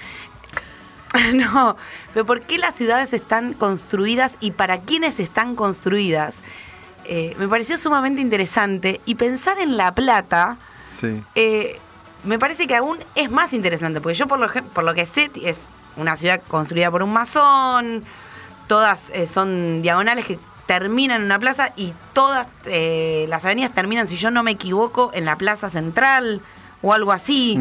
[1.35, 1.77] No,
[2.13, 6.35] pero ¿por qué las ciudades están construidas y para quiénes están construidas?
[7.05, 10.57] Eh, me pareció sumamente interesante y pensar en La Plata
[10.91, 11.23] Sí.
[11.37, 11.79] eh,
[12.25, 15.31] me parece que aún es más interesante, porque yo por lo, por lo que sé
[15.43, 15.61] es
[15.97, 18.03] una ciudad construida por un masón,
[18.67, 24.09] todas eh, son diagonales que terminan en una plaza y todas eh, las avenidas terminan,
[24.09, 26.41] si yo no me equivoco, en la plaza central
[26.81, 27.59] o algo así.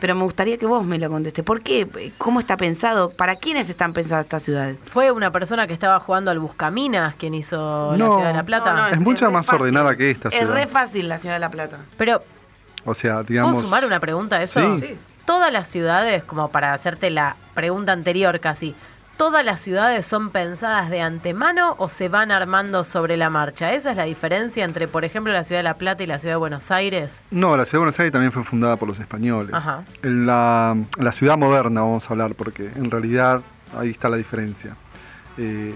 [0.00, 1.44] Pero me gustaría que vos me lo contestes.
[1.44, 2.12] ¿Por qué?
[2.18, 3.10] ¿Cómo está pensado?
[3.10, 4.78] ¿Para quiénes están pensadas estas ciudades?
[4.84, 8.06] ¿Fue una persona que estaba jugando al Buscaminas quien hizo la.
[8.06, 8.72] Ciudad de la Plata?
[8.74, 9.62] No, no, Es mucho más fácil.
[9.62, 10.52] ordenada que esta Es ciudad.
[10.54, 11.78] re fácil la ciudad de La Plata.
[11.96, 12.22] Pero,
[12.84, 13.52] O sea, digamos.
[13.52, 14.78] ¿puedo sumar una pregunta a eso?
[14.78, 14.96] Sí.
[15.26, 18.74] Todas las ciudades, como para hacerte la pregunta anterior casi,
[19.16, 23.72] ¿todas las ciudades son pensadas de antemano o se van armando sobre la marcha?
[23.74, 26.34] ¿Esa es la diferencia entre, por ejemplo, la Ciudad de La Plata y la Ciudad
[26.34, 27.22] de Buenos Aires?
[27.30, 29.52] No, la ciudad de Buenos Aires también fue fundada por los españoles.
[29.52, 29.84] Ajá.
[30.02, 33.42] En la, la ciudad moderna vamos a hablar, porque en realidad
[33.78, 34.74] ahí está la diferencia.
[35.42, 35.72] Eh,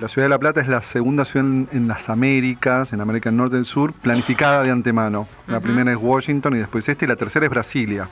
[0.00, 3.30] la ciudad de La Plata es la segunda ciudad en, en las Américas, en América
[3.30, 5.28] del Norte y del Sur, planificada de antemano.
[5.46, 8.08] La primera es Washington y después esta y la tercera es Brasilia.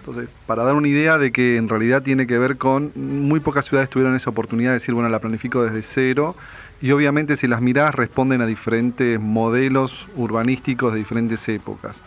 [0.00, 3.66] Entonces, para dar una idea de que en realidad tiene que ver con, muy pocas
[3.66, 6.34] ciudades tuvieron esa oportunidad de decir, bueno, la planifico desde cero.
[6.80, 12.02] Y obviamente si las mirás responden a diferentes modelos urbanísticos de diferentes épocas.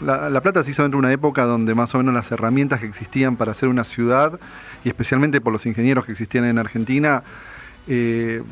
[0.00, 2.80] La, La Plata se hizo dentro de una época donde más o menos las herramientas
[2.80, 4.38] que existían para hacer una ciudad,
[4.84, 7.22] y especialmente por los ingenieros que existían en Argentina,
[7.86, 8.42] eh,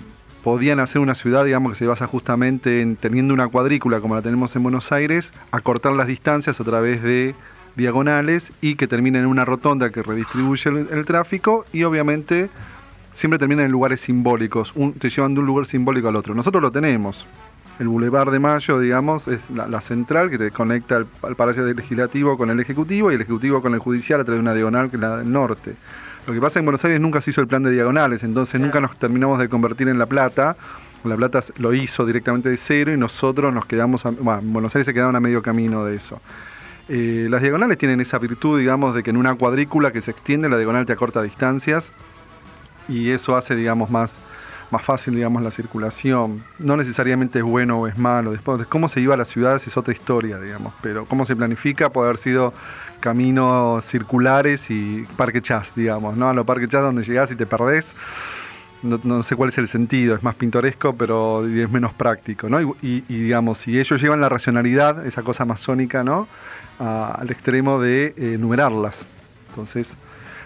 [0.43, 4.23] podían hacer una ciudad, digamos, que se basa justamente en teniendo una cuadrícula como la
[4.23, 7.35] tenemos en Buenos Aires, acortar las distancias a través de
[7.75, 12.49] diagonales y que termine en una rotonda que redistribuye el, tráfico y obviamente
[13.13, 16.35] siempre terminan en lugares simbólicos, un- te llevan de un lugar simbólico al otro.
[16.35, 17.27] Nosotros lo tenemos.
[17.79, 21.67] El Boulevard de Mayo, digamos, es la, la central que te conecta al, al Palacio
[21.67, 24.89] Legislativo con el Ejecutivo y el Ejecutivo con el Judicial a través de una diagonal
[24.89, 25.75] que es la del norte.
[26.27, 28.81] Lo que pasa en Buenos Aires nunca se hizo el plan de diagonales, entonces nunca
[28.81, 30.57] nos terminamos de convertir en La Plata.
[31.05, 34.75] La Plata lo hizo directamente de cero y nosotros nos quedamos, a- bueno, en Buenos
[34.75, 36.21] Aires se quedaron a medio camino de eso.
[36.89, 40.49] Eh, las diagonales tienen esa virtud, digamos, de que en una cuadrícula que se extiende,
[40.49, 41.93] la diagonal te acorta distancias
[42.89, 44.19] y eso hace, digamos, más,
[44.73, 46.43] más fácil, digamos, la circulación.
[46.59, 48.33] No necesariamente es bueno o es malo.
[48.33, 51.37] Después, de cómo se iba a las ciudades es otra historia, digamos, pero cómo se
[51.37, 52.53] planifica puede haber sido
[53.11, 56.29] caminos circulares y parque chas, digamos, ¿no?
[56.29, 57.95] A los parque chas donde llegás y te perdés.
[58.83, 62.61] No, no sé cuál es el sentido, es más pintoresco, pero es menos práctico, ¿no?
[62.61, 66.27] Y, y- y, digamos, si ellos llevan la racionalidad, esa cosa masónica, ¿no?
[66.81, 69.07] Al extremo de eh, numerarlas.
[69.51, 69.97] Entonces,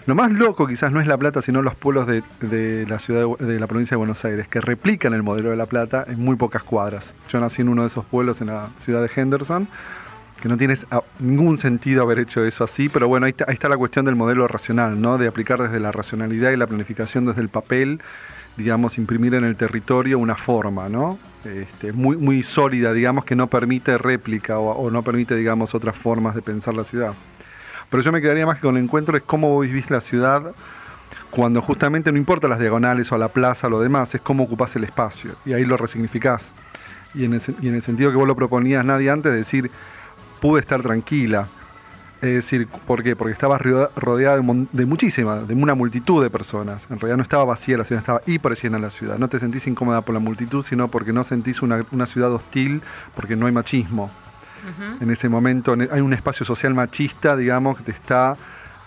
[0.05, 3.59] lo más loco quizás no es La Plata, sino los pueblos de, la ciudad de
[3.59, 6.61] la provincia de Buenos Aires, que replican el modelo de La Plata en muy pocas
[6.63, 7.13] cuadras.
[7.29, 9.67] Yo nací en uno de esos pueblos en la ciudad de Henderson,
[10.41, 10.73] que no tiene
[11.19, 14.15] ningún sentido haber hecho eso así, pero bueno, ahí está, ahí está la cuestión del
[14.15, 15.19] modelo racional, ¿no?
[15.19, 18.01] De aplicar desde la racionalidad y la planificación desde el papel,
[18.57, 21.19] digamos, imprimir en el territorio una forma, ¿no?
[21.45, 26.33] Este, muy, muy sólida, digamos, que no permite réplica o, no permite, digamos, otras formas
[26.33, 27.13] de pensar la ciudad.
[27.91, 30.53] Pero yo me quedaría más que con el encuentro es cómo vivís la ciudad
[31.29, 34.75] cuando justamente no importa las diagonales o la plaza o lo demás, es cómo ocupás
[34.75, 36.51] el espacio y ahí lo resignificás.
[37.13, 39.69] Y en el, y en el sentido que vos lo proponías nadie antes, de decir,
[40.41, 41.47] pude estar tranquila.
[42.21, 43.15] Es decir, ¿por qué?
[43.15, 46.85] Porque estaba rodeada de, de muchísima, de una multitud de personas.
[46.91, 49.17] En realidad no estaba vacía la ciudad, estaba hiper llena la ciudad.
[49.17, 52.81] No te sentís incómoda por la multitud, sino porque no sentís una, una ciudad hostil,
[53.15, 54.11] porque no hay machismo.
[55.01, 58.35] En ese momento en- hay un espacio social machista, digamos, que te está,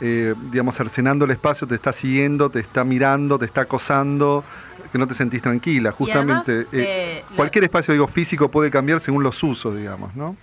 [0.01, 4.45] eh, digamos, cercenando el espacio, te está siguiendo, te está mirando, te está acosando,
[4.93, 5.90] que no te sentís tranquila.
[5.90, 6.79] Justamente, además, eh,
[7.21, 10.37] eh, cualquier espacio, digo, físico puede cambiar según los usos, digamos, ¿no?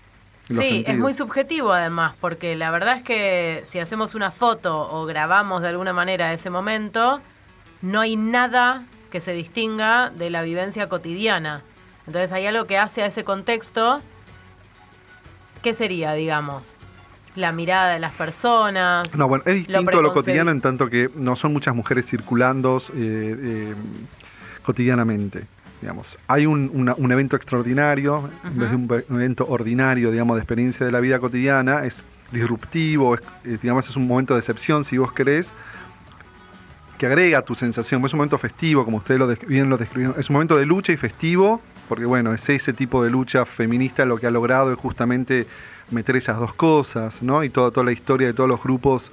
[0.51, 5.05] Sí, es muy subjetivo además, porque la verdad es que si hacemos una foto o
[5.05, 7.21] grabamos de alguna manera ese momento,
[7.81, 11.61] no hay nada que se distinga de la vivencia cotidiana.
[12.07, 14.01] Entonces hay algo que hace a ese contexto,
[15.61, 16.77] ¿qué sería, digamos?
[17.35, 19.15] La mirada de las personas.
[19.15, 22.77] No, bueno, es distinto a lo cotidiano en tanto que no son muchas mujeres circulando
[22.93, 23.75] eh, eh,
[24.63, 25.45] cotidianamente.
[25.81, 26.17] Digamos.
[26.27, 30.35] Hay un, una- un evento extraordinario, en vez de un, ve- un evento ordinario, digamos,
[30.35, 34.39] de experiencia de la vida cotidiana, es disruptivo, es, eh, digamos, es un momento de
[34.41, 35.53] excepción, si vos querés,
[36.99, 38.03] que agrega tu sensación.
[38.05, 40.15] Es un momento festivo, como ustedes lo bien lo describieron.
[40.19, 44.05] Es un momento de lucha y festivo, porque bueno, es ese tipo de lucha feminista
[44.05, 45.47] lo que ha logrado es justamente
[45.89, 47.43] meter esas dos cosas, ¿no?
[47.43, 49.11] Y toda, toda la historia de todos los grupos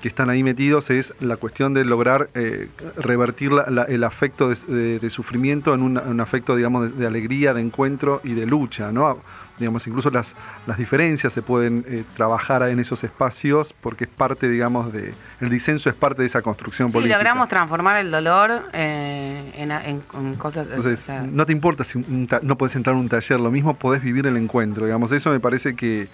[0.00, 4.48] que están ahí metidos es la cuestión de lograr eh, revertir la- la- el afecto
[4.48, 8.32] de, de- de sufrimiento en un, un afecto, digamos, de, de alegría, de encuentro y
[8.34, 9.18] de lucha, ¿no?
[9.58, 10.34] Digamos, incluso las,
[10.66, 15.12] las diferencias se pueden eh, trabajar en esos espacios porque es parte, digamos, de...
[15.42, 17.18] El disenso es parte de esa construcción Sí, política.
[17.18, 20.66] logramos transformar el dolor eh, en, en- en cosas.
[20.66, 23.38] o Entonces, sea, no te importa si un ta- no podés entrar a un taller,
[23.38, 25.12] lo mismo podés vivir el encuentro, digamos.
[25.12, 26.08] Eso me parece que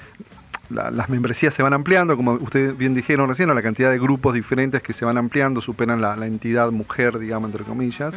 [0.71, 4.35] la- las membresías se van ampliando, como ustedes bien dijeron recién, la cantidad de grupos
[4.35, 8.15] diferentes que se van ampliando, superan la, la entidad mujer, digamos, entre comillas.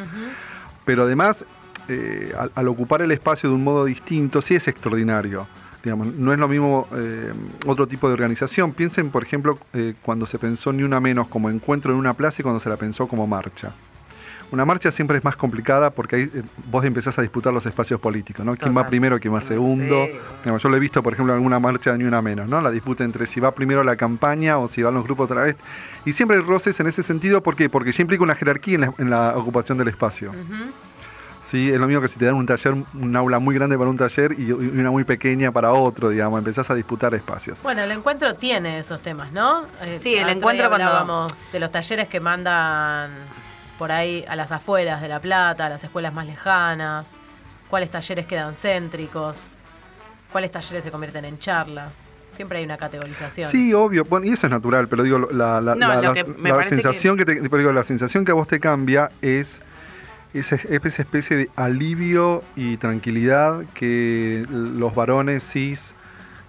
[0.85, 1.45] Pero además,
[1.87, 5.47] eh, al, al ocupar el espacio de un modo distinto, sí es extraordinario.
[5.83, 7.31] Digamos, no es lo mismo eh,
[7.65, 8.73] otro tipo de organización.
[8.73, 12.41] Piensen, por ejemplo, eh, cuando se pensó Ni Una Menos como encuentro en una plaza
[12.41, 13.71] y cuando se la pensó como marcha.
[14.51, 17.99] Una marcha siempre es más complicada porque ahí eh, vos empezás a disputar los espacios
[17.99, 18.55] políticos, ¿no?
[18.55, 20.05] ¿Quién va primero, quién va segundo?
[20.07, 20.49] Sí.
[20.59, 22.59] Yo lo he visto, por ejemplo, en alguna marcha de Ni Una Menos, ¿no?
[22.59, 25.55] La disputa entre si va primero la campaña o si van los grupos otra vez.
[26.05, 27.69] Y siempre hay roces en ese sentido, ¿por qué?
[27.69, 30.31] Porque ya implica una jerarquía en la, en la ocupación del espacio.
[31.41, 33.89] Sí, es lo mismo que si te dan un taller, un aula muy grande para
[33.89, 37.59] un taller y una muy pequeña para otro, digamos, empezás a disputar espacios.
[37.63, 39.63] Bueno, el encuentro tiene esos temas, ¿no?
[39.99, 43.11] Sí, el encuentro cuando- hablábamos de los talleres que mandan
[43.79, 47.13] por ahí a las afueras de La Plata, a las escuelas más lejanas,
[47.69, 49.49] cuáles talleres quedan céntricos,
[50.31, 51.93] cuáles talleres se convierten en charlas.
[52.33, 53.49] Siempre hay una categorización.
[53.49, 56.13] Sí, obvio, bueno, y eso es natural, pero digo, la, la- No, la- lo la-
[56.13, 58.59] que me la parece sensación que, te, pero digo, la sensación que a vos te
[58.59, 59.61] cambia es
[60.33, 65.93] esa, esa especie de alivio y tranquilidad que los varones cis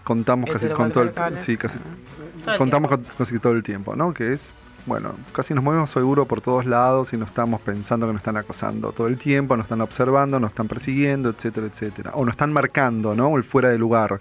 [0.05, 1.79] contamos casi con todo el sí, casi,
[2.45, 4.13] Todo el contamos con- casi todo el tiempo, ¿no?
[4.15, 4.53] Que es
[4.87, 8.37] bueno, casi nos movemos seguro por todos lados y no estamos pensando que nos están
[8.37, 12.13] acosando todo el tiempo, nos están observando, nos están persiguiendo, etcétera, etcétera.
[12.15, 13.37] O nos están marcando, ¿no?
[13.37, 14.21] El fuera de lugar.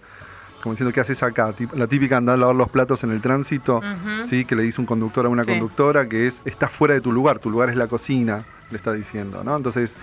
[0.62, 1.54] Como diciendo, ¿qué haces acá?
[1.74, 3.80] La típica andar a lavar los platos en el tránsito.
[4.26, 4.44] ¿sí?
[4.44, 5.52] Que le dice un conductor a una Sí.
[5.52, 8.92] conductora que es, estás fuera de tu lugar, tu lugar es la cocina, le está
[8.92, 9.56] diciendo, ¿no?
[9.56, 9.96] Entonces,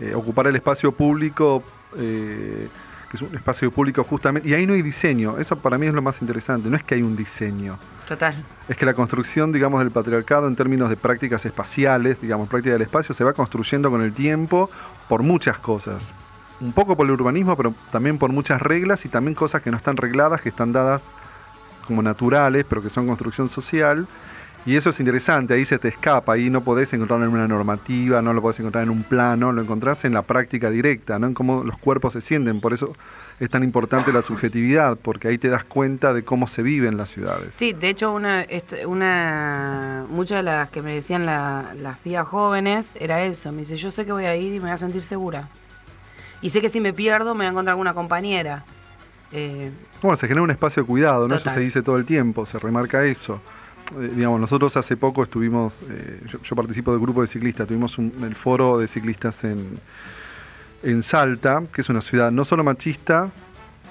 [0.00, 1.62] eh, ocupar el espacio público,
[1.98, 2.68] eh,
[3.10, 5.94] que es un espacio público justamente, y ahí no hay diseño, eso para mí es
[5.94, 7.78] lo más interesante, no es que hay un diseño.
[8.06, 8.34] Total.
[8.68, 12.82] Es que la construcción, digamos, del patriarcado en términos de prácticas espaciales, digamos, práctica del
[12.82, 14.70] espacio, se va construyendo con el tiempo
[15.08, 16.12] por muchas cosas.
[16.60, 19.76] Un poco por el urbanismo, pero también por muchas reglas y también cosas que no
[19.76, 21.10] están regladas, que están dadas
[21.86, 24.06] como naturales, pero que son construcción social.
[24.66, 28.20] Y eso es interesante, ahí se te escapa, ahí no podés encontrarlo en una normativa,
[28.20, 31.26] no lo podés encontrar en un plano, lo encontrás en la práctica directa, ¿no?
[31.28, 32.60] en cómo los cuerpos se sienten.
[32.60, 32.94] Por eso
[33.40, 36.98] es tan importante la subjetividad, porque ahí te das cuenta de cómo se vive en
[36.98, 37.54] las ciudades.
[37.54, 42.26] Sí, de hecho, una, este, una muchas de las que me decían la- las pibas
[42.28, 43.52] jóvenes era eso.
[43.52, 45.48] Me dice, yo sé que voy a ir y me voy a sentir segura.
[46.42, 48.64] Y sé que si me pierdo me voy a encontrar alguna compañera.
[49.32, 49.70] Eh,
[50.02, 51.36] Bueno, se genera un espacio de cuidado, ¿no?
[51.36, 53.40] Eso se dice todo el tiempo, se remarca eso.
[53.96, 57.96] Eh, digamos, nosotros hace poco estuvimos, eh, yo, yo participo del grupo de ciclistas, tuvimos
[57.98, 59.78] un- el foro de ciclistas en,
[60.82, 63.30] en Salta, que es una ciudad no solo machista,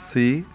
[0.05, 0.45] ¿sí?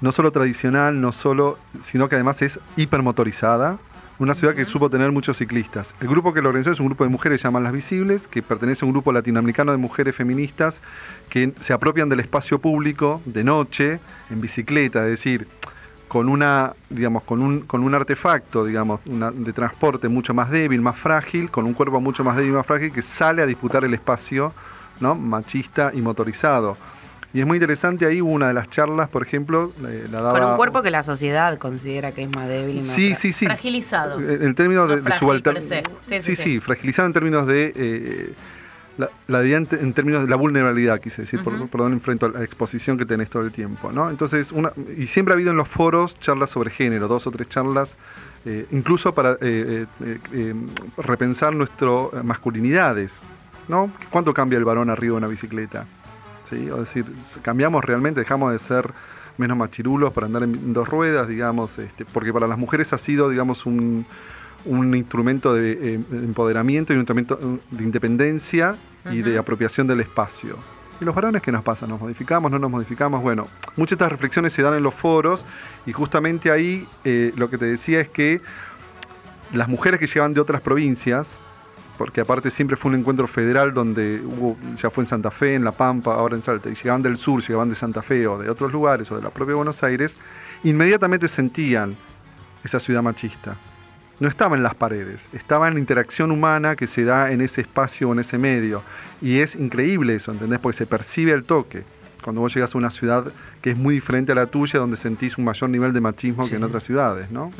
[0.00, 3.78] no solo tradicional, no solo, sino que además es hipermotorizada.
[4.20, 5.92] Una ciudad que supo tener muchos ciclistas.
[6.00, 8.84] El grupo que lo organizó es un grupo de mujeres llamadas Las Visibles, que pertenece
[8.84, 10.80] a un grupo latinoamericano de mujeres feministas
[11.30, 13.98] que se apropian del espacio público de noche,
[14.30, 15.48] en bicicleta, es decir,
[16.14, 20.80] con una, digamos, con un, con un artefacto, digamos, una- de transporte mucho más débil,
[20.80, 23.84] más frágil, con un cuerpo mucho más débil y más frágil, que sale a disputar
[23.84, 24.52] el espacio
[25.00, 25.16] ¿no?
[25.16, 26.76] machista y motorizado.
[27.32, 30.38] Y es muy interesante ahí una de las charlas, por ejemplo, eh, la daba...
[30.38, 33.16] Con un cuerpo que la sociedad considera que es más débil y más Sí, fra-
[33.16, 33.46] sí, sí.
[33.46, 34.20] Fragilizado.
[34.20, 35.60] En el término de, de frágil subalter-.
[35.60, 35.68] Sí,
[36.02, 36.36] sí, sí, sí.
[36.36, 38.32] sí, fragilizado en términos de eh,
[38.98, 42.96] la, la en, términos de la vulnerabilidad, quise decir, por- perdón, enfrento a la exposición
[42.96, 44.10] que tenés todo el tiempo, ¿no?
[44.10, 47.48] Entonces, una, y siempre ha habido en los foros charlas sobre género, dos o tres
[47.48, 47.96] charlas,
[48.44, 49.86] eh, incluso para eh,
[50.32, 50.54] eh,
[50.98, 53.20] repensar nuestras masculinidades,
[53.68, 53.90] ¿no?
[54.10, 55.86] ¿Cuánto cambia el varón arriba de una bicicleta?
[56.44, 56.70] ¿Sí?
[56.70, 57.04] O decir,
[57.42, 58.92] cambiamos realmente, dejamos de ser
[59.38, 63.28] menos machirulos para andar en dos ruedas, digamos, este, porque para las mujeres ha sido,
[63.30, 64.06] digamos, un,
[64.64, 68.76] un instrumento de eh, empoderamiento y un instrumento eh, de independencia
[69.10, 70.56] y de apropiación del espacio.
[71.00, 71.86] ¿Y los varones qué nos pasa?
[71.86, 72.50] ¿Nos modificamos?
[72.50, 73.22] ¿No nos modificamos?
[73.22, 73.46] Bueno,
[73.76, 75.44] muchas de estas reflexiones se dan en los foros
[75.86, 78.40] y justamente ahí eh, lo que te decía es que
[79.52, 81.40] las mujeres que llegaban de otras provincias,
[81.98, 85.64] porque aparte siempre fue un encuentro federal donde hubo, ya fue en Santa Fe, en
[85.64, 88.48] La Pampa, ahora en Salta, y llegaban del sur, llegaban de Santa Fe o de
[88.48, 90.16] otros lugares o de la propia Buenos Aires,
[90.62, 91.96] inmediatamente sentían
[92.62, 93.56] esa ciudad machista.
[94.20, 97.62] No estaba en las paredes, estaba en la interacción humana que se da en ese
[97.62, 98.82] espacio o en ese medio.
[99.20, 100.60] Y es increíble eso, ¿entendés?
[100.60, 101.82] Porque se percibe el toque.
[102.22, 103.26] Cuando vos llegas a una ciudad
[103.60, 106.56] que es muy diferente a la tuya, donde sentís un mayor nivel de machismo que
[106.56, 107.50] en otras ciudades, ¿no?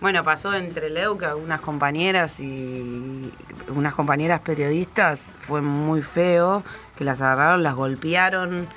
[0.00, 3.32] Bueno, pasó entre Leuca, unas compañeras y
[3.74, 6.62] unas compañeras periodistas, fue muy feo,
[6.96, 8.68] que las agarraron, las golpearon.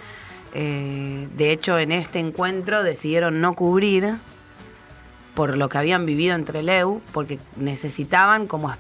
[0.56, 4.16] Eh, de hecho, en este encuentro decidieron no cubrir
[5.38, 8.74] por lo que habían vivido entre Leu, porque necesitaban como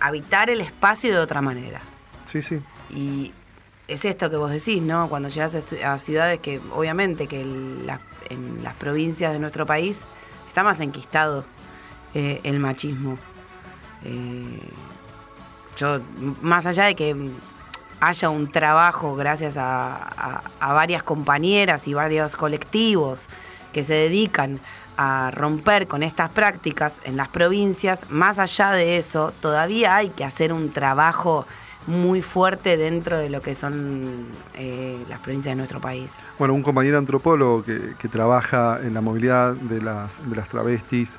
[0.00, 1.78] habitar el espacio de otra manera.
[2.24, 2.58] Sí, sí.
[2.88, 3.32] Y
[3.86, 5.10] es esto que vos decís, ¿no?
[5.10, 10.00] Cuando llegas a, ciudades que obviamente que el- la- en las provincias de nuestro país
[10.48, 11.44] está más enquistado
[12.14, 13.18] eh, el machismo.
[14.06, 14.58] Eh,
[15.76, 16.00] yo,
[16.40, 17.14] más allá de que
[18.00, 23.26] haya un trabajo gracias a, a- a varias compañeras y varios colectivos
[23.74, 24.58] que se dedican
[25.02, 30.26] a romper con estas prácticas en las provincias, más allá de eso, todavía hay que
[30.26, 31.46] hacer un trabajo
[31.86, 34.26] muy fuerte dentro de lo que son
[34.56, 36.16] eh, las provincias de nuestro país.
[36.38, 41.18] Bueno, un compañero antropólogo que, que trabaja en la movilidad de las, de las travestis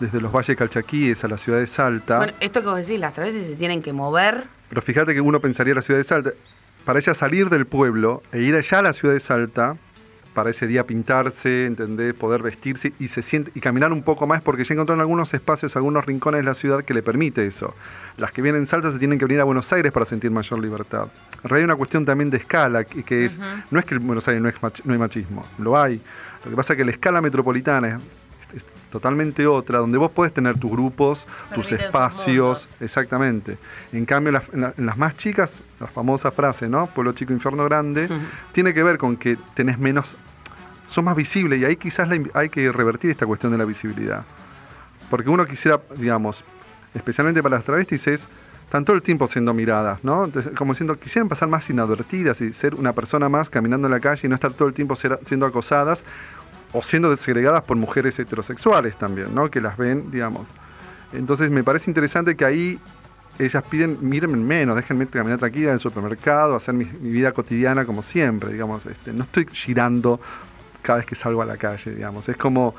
[0.00, 2.16] desde los valles calchaquíes a la ciudad de Salta.
[2.16, 5.38] Bueno, esto que vos decís, las travestis se tienen que mover Pero fíjate que uno
[5.40, 6.30] pensaría la ciudad de Salta.
[6.86, 9.76] Para ella salir del pueblo e ir allá a la ciudad de Salta,
[10.38, 14.40] para ese día pintarse, entender, poder vestirse y se siente y caminar un poco más
[14.40, 17.74] porque ya encontraron algunos espacios, algunos rincones de la ciudad que le permite eso.
[18.16, 20.60] Las que vienen en Salta se tienen que venir a Buenos Aires para sentir mayor
[20.60, 21.08] libertad.
[21.42, 23.40] En realidad hay una cuestión también de escala, que, que es,
[23.72, 26.00] no es que en Buenos Aires no, es mach- no hay machismo, lo hay.
[26.44, 27.98] Lo que pasa es que la escala metropolitana
[28.54, 33.58] es, totalmente otra, donde vos podés tener tus grupos, tus espacios, exactamente.
[33.92, 36.86] En cambio, las- en, la- en las más chicas, la famosa frase, ¿no?
[36.86, 38.08] Pueblo chico, infierno grande,
[38.52, 40.16] tiene que ver con que tenés menos,
[40.86, 44.24] sos más visible y ahí quizás la hay que revertir esta cuestión de la visibilidad.
[45.10, 46.42] Porque uno quisiera, digamos,
[46.94, 48.28] especialmente para las travestis, es,
[48.64, 50.26] están todo el tiempo siendo miradas, ¿no?
[50.26, 54.00] Entonces, como diciendo, quisieran pasar más inadvertidas y ser una persona más caminando en la
[54.00, 56.04] calle y no estar todo el tiempo ser- siendo acosadas
[56.72, 59.50] o siendo desegregadas por mujeres heterosexuales también, ¿no?
[59.50, 60.50] Que las ven, digamos.
[61.12, 62.78] Entonces me parece interesante que ahí
[63.38, 68.02] ellas piden, mírenme menos, déjenme caminar tranquila en el supermercado, hacer mi, vida cotidiana como
[68.02, 68.86] siempre, digamos.
[68.86, 70.20] Este, no estoy girando
[70.82, 72.28] cada vez que salgo a la calle, digamos.
[72.28, 72.74] Es como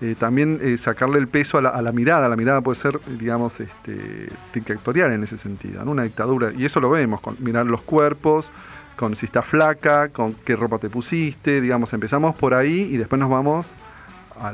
[0.00, 2.28] eh, también eh, sacarle el peso a la, mirada.
[2.28, 5.90] La mirada puede ser, digamos, este, dictatorial en ese sentido, ¿no?
[5.90, 6.52] una dictadura.
[6.52, 8.52] Y eso lo vemos, mirar los cuerpos,
[8.96, 13.20] con si estás flaca, con qué ropa te pusiste, digamos, empezamos por ahí y después
[13.20, 13.74] nos vamos
[14.40, 14.52] a,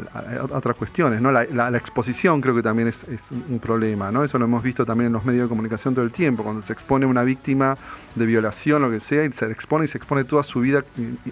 [0.52, 1.30] otras cuestiones, ¿no?
[1.32, 3.04] La, exposición creo que también es,
[3.48, 4.24] un problema, ¿no?
[4.24, 6.72] Eso lo hemos visto también en los medios de comunicación todo el tiempo, cuando se
[6.72, 7.76] expone una víctima
[8.14, 10.84] de violación, lo que sea, y se expone y se expone toda su vida,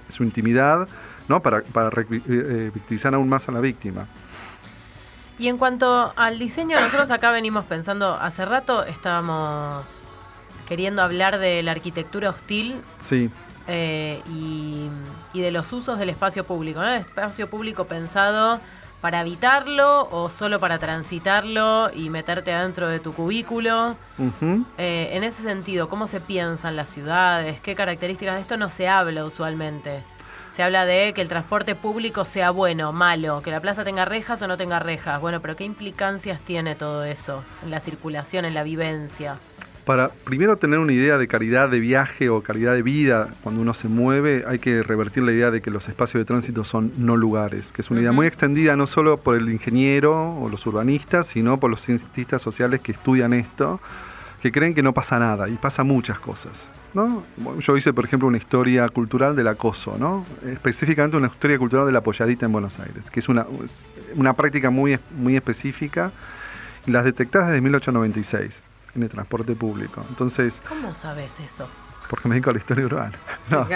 [0.09, 0.88] su intimidad,
[1.28, 1.42] ¿no?
[1.42, 4.06] Para, para eh, eh, victimizar aún más a la víctima.
[5.38, 10.07] Y en cuanto al diseño, nosotros acá venimos pensando, hace rato estábamos
[10.68, 13.30] queriendo hablar de la arquitectura hostil Sí,
[13.66, 14.88] eh, y,
[15.32, 16.88] y de los usos del espacio público, ¿no?
[16.88, 18.60] El espacio público pensado
[19.00, 23.94] para habitarlo o solo para transitarlo y meterte adentro de tu cubículo.
[24.76, 27.60] Eh, en ese sentido, ¿cómo se piensan las ciudades?
[27.60, 30.02] ¿Qué características de esto no se habla usualmente?
[30.50, 34.42] Se habla de que el transporte público sea bueno, malo, que la plaza tenga rejas
[34.42, 35.20] o no tenga rejas.
[35.20, 39.36] Bueno, pero ¿qué implicancias tiene todo eso en la circulación, en la vivencia?
[39.89, 43.72] Para primero tener una idea de calidad de viaje o calidad de vida cuando uno
[43.72, 47.16] se mueve, hay que revertir la idea de que los espacios de tránsito son no
[47.16, 51.28] lugares, que es una idea muy extendida no solo por el ingeniero o los urbanistas,
[51.28, 53.80] sino por los cientistas sociales que estudian esto,
[54.43, 56.68] que creen que no pasa nada y pasa muchas cosas.
[56.93, 57.24] ¿no?
[57.59, 60.26] Yo hice, por ejemplo, una historia cultural del acoso, ¿no?
[60.47, 64.34] Específicamente una historia cultural de la polladita en Buenos Aires, que es una, es una
[64.34, 66.12] práctica muy, muy específica
[66.84, 68.67] las detectás desde 1896
[68.99, 70.05] en el transporte público.
[70.09, 71.68] Entonces, ¿Cómo sabes eso?
[72.11, 73.12] porque me dedico a la historia urbana.
[73.51, 73.66] No,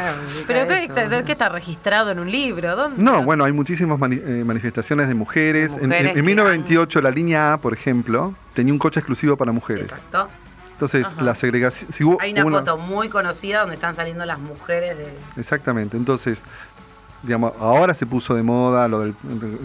[0.46, 2.76] ¿Pero qué, está- qué está registrado en un libro?
[2.76, 3.02] ¿Dónde?
[3.02, 5.74] no bueno, hay muchísimas mani- eh, manifestaciones de mujeres.
[5.76, 9.36] En- mujeres en, en que 1928 la línea A, por ejemplo, tenía un coche exclusivo
[9.36, 9.84] para mujeres.
[9.86, 10.28] Exacto.
[10.72, 11.92] Entonces, la segregación...
[11.92, 15.06] si hubo Hay una una- foto muy conocida donde están saliendo las mujeres de.
[15.36, 16.42] Exactamente, entonces,
[17.22, 19.14] digamos, ahora se puso de moda lo del,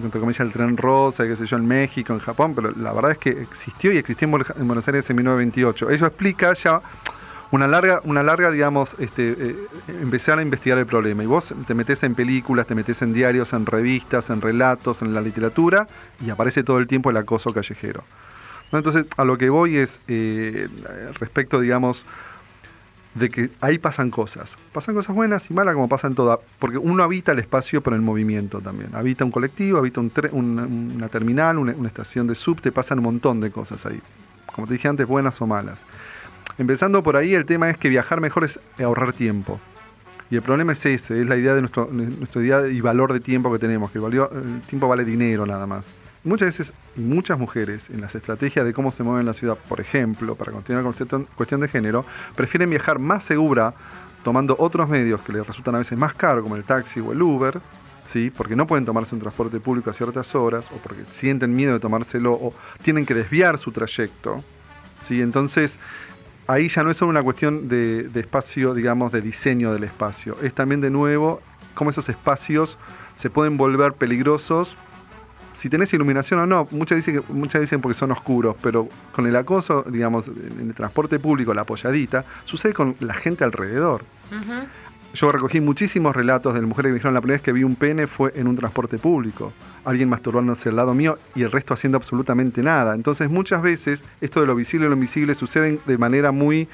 [0.03, 3.11] entre comillas, el tren rosa, qué sé yo, en México, en Japón, pero la verdad
[3.11, 5.89] es que existió y existió en Buenos Aires en 1928.
[5.89, 6.81] Eso explica ya
[7.51, 9.55] una larga, una larga digamos, este, eh,
[10.01, 11.23] empezar a investigar el problema.
[11.23, 15.13] Y vos te metes en películas, te metes en diarios, en revistas, en relatos, en
[15.13, 15.87] la literatura,
[16.25, 18.03] y aparece todo el tiempo el acoso callejero.
[18.71, 20.67] Entonces, a lo que voy es, eh,
[21.19, 22.05] respecto, digamos,
[23.17, 24.57] de que ahí pasan cosas.
[24.73, 28.01] Pasan cosas buenas y malas como pasan todas, porque uno habita el espacio por el
[28.01, 28.89] movimiento también.
[28.93, 33.51] Habita un colectivo, habita tre- una, terminal, una, estación de subte, pasan un montón de
[33.51, 33.99] cosas ahí.
[34.53, 35.81] Como te dije antes, buenas o malas.
[36.57, 39.59] Empezando por ahí, el tema es que viajar mejor es ahorrar tiempo.
[40.29, 43.19] Y el problema es ese, es la idea de nuestro, nuestra idea y valor de
[43.19, 45.93] tiempo que tenemos, que el tiempo vale dinero nada más.
[46.27, 49.79] Muchas veces, muchas mujeres, en las estrategias de cómo se mueven en la ciudad, por
[49.79, 52.03] ejemplo, para continuar con cuestión, cuestión de género,
[52.35, 53.73] prefieren viajar más segura
[54.25, 57.21] tomando otros medios que les resultan a veces más caros, como el taxi o el
[57.21, 57.61] Uber,
[58.03, 58.29] ¿sí?
[58.29, 61.79] porque no pueden tomarse un transporte público a ciertas horas, o porque sienten miedo de
[61.79, 64.43] tomárselo, o tienen que desviar su trayecto.
[64.99, 65.21] ¿sí?
[65.21, 65.79] Entonces,
[66.45, 70.53] ahí ya no es solo una cuestión de espacio, digamos, de diseño del espacio, es
[70.53, 71.41] también de nuevo
[71.73, 72.77] cómo esos espacios
[73.15, 74.75] se pueden volver peligrosos
[75.57, 76.67] si tenés iluminación o no.
[76.71, 80.73] Muchas dicen, que- muchas dicen porque son oscuros, pero con el acoso, digamos, en el
[80.75, 84.03] transporte público, la apoyadita, sucede con la gente alrededor.
[85.13, 87.75] Yo recogí muchísimos relatos de mujeres que me dijeron la primera vez que vi un
[87.75, 89.51] pene fue en un transporte público.
[89.85, 92.93] Alguien masturbándose al lado mío y el resto haciendo absolutamente nada.
[92.93, 96.67] Entonces muchas veces esto de lo visible y lo invisible suceden de manera muy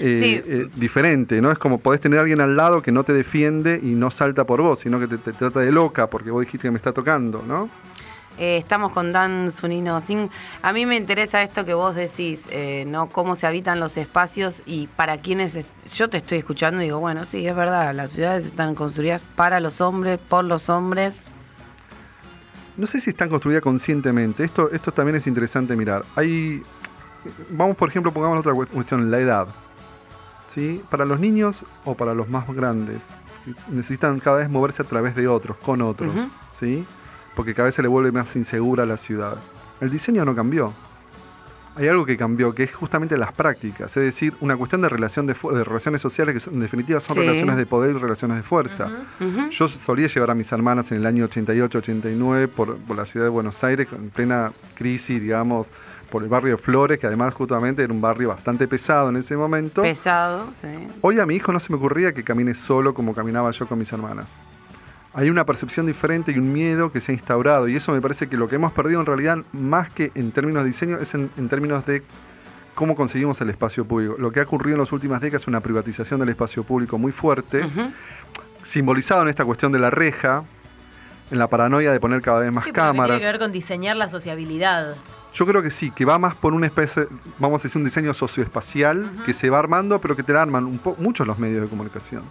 [0.00, 0.50] eh, Sí.
[0.52, 1.50] eh, diferente, ¿no?
[1.50, 4.44] Es como podés tener a alguien al lado que no te defiende y no salta
[4.44, 6.92] por vos, sino que te, te trata de loca porque vos dijiste que me está
[6.92, 7.68] tocando, ¿no?
[8.38, 10.30] Eh, estamos con Dan Zunino Sin.
[10.62, 13.08] A mí me interesa esto que vos decís, eh, ¿no?
[13.08, 15.54] Cómo se habitan los espacios y para quienes.
[15.56, 19.22] es- Yo te estoy escuchando y digo, bueno, sí, es verdad, las ciudades están construidas
[19.22, 21.22] para los hombres, por los hombres.
[22.76, 24.44] No sé si están construidas conscientemente.
[24.44, 26.04] Esto, esto también es interesante mirar.
[26.14, 26.62] Hay.
[27.50, 29.48] Vamos, por ejemplo, pongamos otra cu- cuestión, la edad.
[30.46, 30.80] ¿Sí?
[30.88, 33.04] Para los niños o para los más grandes,
[33.68, 36.12] necesitan cada vez moverse a través de otros, con otros.
[36.50, 36.86] ¿Sí?
[37.38, 39.36] Porque cada vez se le vuelve más insegura la ciudad.
[39.80, 40.72] El diseño no cambió.
[41.76, 45.28] Hay algo que cambió, que es justamente las prácticas, es decir, una cuestión de relación
[45.28, 47.20] de, relaciones sociales que en definitiva son Sí.
[47.20, 48.88] relaciones de poder y relaciones de fuerza.
[49.52, 53.26] Yo solía llevar a mis hermanas en el año 88, 89 por, por la ciudad
[53.26, 55.68] de Buenos Aires, en plena crisis, digamos,
[56.10, 59.36] por el barrio de Flores, que además justamente era un barrio bastante pesado en ese
[59.36, 59.82] momento.
[59.82, 60.66] Pesado, sí.
[61.02, 63.78] Hoy a mi hijo no se me ocurría que camine solo como caminaba yo con
[63.78, 64.36] mis hermanas.
[65.14, 68.28] Hay una percepción diferente y un miedo que se ha instaurado y eso me parece
[68.28, 71.30] que lo que hemos perdido en realidad, más que en términos de diseño, es en,
[71.36, 72.02] en términos de
[72.74, 74.14] cómo conseguimos el espacio público.
[74.18, 77.10] Lo que ha ocurrido en las últimas décadas es una privatización del espacio público muy
[77.10, 77.66] fuerte,
[78.62, 80.44] simbolizado en esta cuestión de la reja,
[81.30, 83.18] en la paranoia de poner cada vez más Sí, cámaras.
[83.18, 84.94] Tiene que ver con diseñar la sociabilidad.
[85.34, 88.14] Yo creo que sí, que va más por una especie, vamos a decir, un diseño
[88.14, 91.68] socioespacial que se va armando, pero que te la arman un muchos los medios de
[91.68, 92.22] comunicación.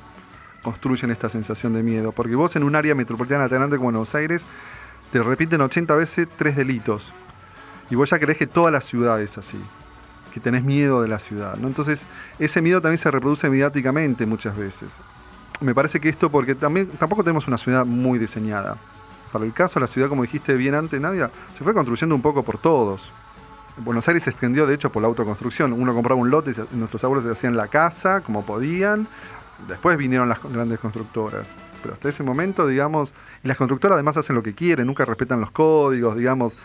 [0.63, 2.11] Construyen esta sensación de miedo.
[2.11, 4.45] Porque vos en un área metropolitana tan grande como Buenos Aires,
[5.11, 7.13] te repiten 80 veces tres delitos.
[7.89, 9.59] Y vos ya creés que toda la ciudad es así.
[10.33, 11.55] Que tenés miedo de la ciudad.
[11.57, 11.67] ¿no?
[11.67, 12.07] Entonces,
[12.39, 14.97] ese miedo también se reproduce mediáticamente muchas veces.
[15.61, 18.77] Me parece que esto, porque también tampoco tenemos una ciudad muy diseñada.
[19.31, 22.43] Para el caso, la ciudad, como dijiste bien antes, Nadia, se fue construyendo un poco
[22.43, 23.11] por todos.
[23.77, 25.73] Buenos Aires se extendió, de hecho, por la autoconstrucción.
[25.73, 29.07] Uno compraba un lote, y nuestros abuelos se hacían la casa como podían.
[29.67, 31.49] Después vinieron las grandes constructoras.
[31.81, 35.39] Pero hasta ese momento, digamos, y las constructoras además hacen lo que quieren, nunca respetan
[35.41, 36.55] los códigos, digamos.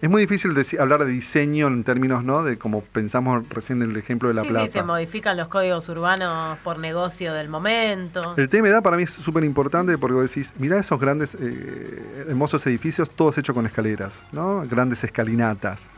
[0.00, 2.44] Es muy difícil deci- hablar de diseño en términos, ¿no?
[2.44, 4.66] De como pensamos recién en el ejemplo de la sí, plaza.
[4.66, 8.34] sí, se modifican los códigos urbanos por negocio del momento.
[8.36, 12.64] El TMDA para mí es súper importante porque vos decís, mirá esos grandes, eh, hermosos
[12.68, 14.62] edificios, todos hechos con escaleras, ¿no?
[14.70, 15.88] Grandes escalinatas.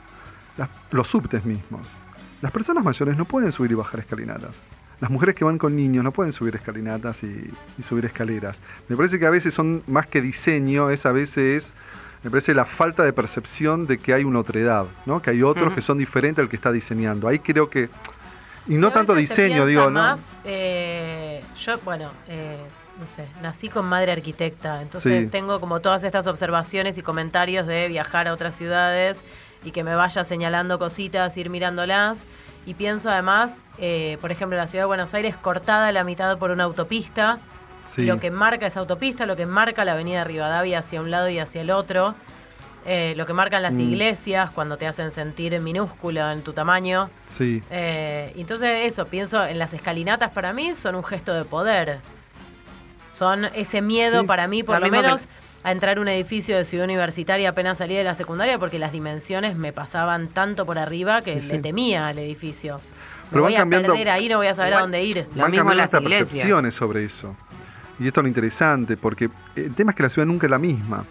[0.57, 1.86] Las- los subtes mismos.
[2.40, 4.62] Las personas mayores no pueden subir y bajar escalinatas.
[5.01, 8.61] Las mujeres que van con niños no pueden subir escalinatas y, y subir escaleras.
[8.88, 11.72] Me parece que a veces son más que diseño, es a veces,
[12.22, 15.22] me parece la falta de percepción de que hay una otredad, ¿no?
[15.22, 17.28] Que hay otros que son diferentes al que está diseñando.
[17.28, 17.88] Ahí creo que
[18.66, 19.90] Y no tanto diseño, digo, ¿no?
[19.92, 22.59] más, eh, yo, bueno, eh,
[23.01, 25.30] no sé, nací con madre arquitecta, entonces Sí.
[25.30, 29.24] tengo como todas estas observaciones y comentarios de viajar a otras ciudades
[29.64, 32.26] y que me vaya señalando cositas, ir mirándolas.
[32.67, 36.37] Y pienso además, eh, por ejemplo, la ciudad de Buenos Aires cortada a la mitad
[36.39, 37.39] por una autopista.
[37.85, 38.05] Sí.
[38.05, 41.39] Lo que marca esa autopista, lo que marca la avenida Rivadavia hacia un lado y
[41.39, 42.15] hacia el otro,
[42.87, 43.81] eh, lo que marcan las Mm.
[43.81, 47.11] iglesias cuando te hacen sentir minúsculo en tu tamaño.
[47.27, 47.63] Sí.
[47.71, 51.99] Eh, entonces eso, pienso en las escalinatas para mí son un gesto de poder.
[53.11, 55.23] Son ese miedo Sí, para mí, por lo lo, mismo que- menos,
[55.63, 58.93] a entrar a un edificio de ciudad universitaria apenas salí de la secundaria porque las
[58.93, 62.77] dimensiones me pasaban tanto por arriba que Sí, le temía al edificio.
[62.77, 62.83] Me
[63.31, 65.27] Pero van voy cambiando- a perder ahí, no voy a saber a dónde ir.
[65.35, 66.29] Lo Van mismo cambiando las iglesias.
[66.29, 67.37] percepciones sobre eso.
[67.99, 70.59] Y esto es lo interesante, porque el tema es que la ciudad nunca es la
[70.59, 71.05] misma.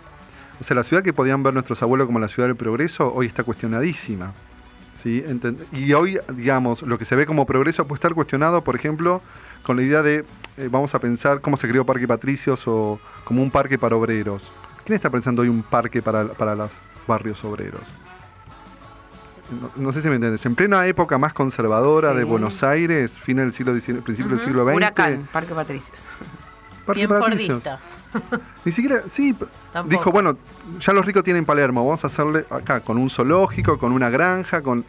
[0.60, 3.28] O sea, la ciudad que podían ver nuestros abuelos como la ciudad del progreso, hoy
[3.28, 4.34] está cuestionadísima.
[4.98, 5.24] ¿sí?
[5.72, 9.22] Y hoy, digamos, lo que se ve como progreso puede estar cuestionado, por ejemplo,
[9.64, 10.26] con la idea de,
[10.58, 14.52] eh, vamos a pensar cómo se creó Parque Patricios o como un parque para obreros.
[14.86, 17.82] ¿Quién está pensando hoy un parque para, para los barrios obreros?
[19.62, 20.46] No, no sé si me entiendes.
[20.46, 22.24] En plena época más conservadora de.
[22.24, 24.76] Buenos Aires, fin del siglo XIX, principio del siglo XX.
[24.76, 26.08] Huracán, Parque Patricios.
[26.86, 27.64] Parque Bien Patricios.
[27.64, 27.80] fordista.
[28.66, 29.36] Ni siquiera, sí,
[29.72, 29.90] Tampoco.
[29.96, 30.38] dijo, bueno,
[30.80, 34.62] ya los ricos tienen Palermo, vamos a hacerle acá con un zoológico, con una granja,
[34.62, 34.84] con...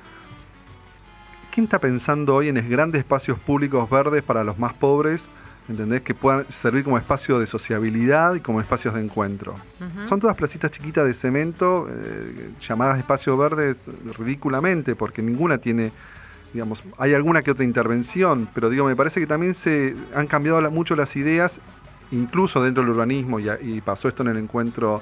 [1.52, 5.30] ¿Quién está pensando hoy en es- grandes espacios públicos verdes para los más pobres,
[5.68, 6.02] ¿entendés?
[6.02, 9.54] Que puedan servir como espacio de sociabilidad y como espacios de encuentro.
[10.06, 13.82] Son todas placitas chiquitas de cemento, eh, llamadas espacios verdes
[14.18, 15.90] ridículamente, porque ninguna tiene,
[16.52, 20.60] digamos, hay alguna que otra intervención, pero digo, me parece que también se han cambiado
[20.60, 21.60] la- mucho las ideas,
[22.12, 25.00] incluso dentro del urbanismo, y, pasó esto en el encuentro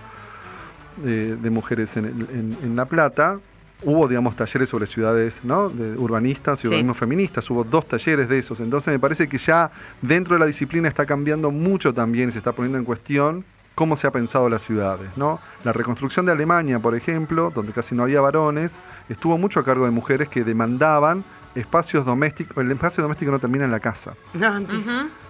[1.04, 3.38] eh, de mujeres en, el- en- en La Plata.
[3.84, 5.68] Hubo, digamos, talleres sobre ciudades, ¿no?
[5.68, 6.66] De urbanistas y Sí.
[6.68, 7.48] urbanismo feministas.
[7.50, 8.58] Hubo dos talleres de esos.
[8.60, 9.70] Entonces me parece que ya
[10.02, 13.44] dentro de la disciplina está cambiando mucho también y se está poniendo en cuestión
[13.76, 15.38] cómo se ha pensado las ciudades, ¿no?
[15.62, 18.76] La reconstrucción de Alemania, por ejemplo, donde casi no había varones,
[19.08, 21.22] estuvo mucho a cargo de mujeres que demandaban
[21.54, 22.56] espacios domésticos.
[22.58, 24.12] El espacio doméstico no termina en la casa.
[24.34, 24.84] No, antes-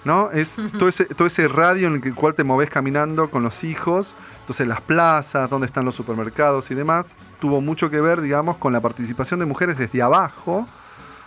[0.04, 0.30] ¿no?
[0.30, 3.64] Es todo ese, todo ese radio en el que- cual te moves caminando con los
[3.64, 8.56] hijos, entonces las plazas, donde están los supermercados y demás, tuvo mucho que ver, digamos,
[8.56, 10.66] con la participación de mujeres desde abajo,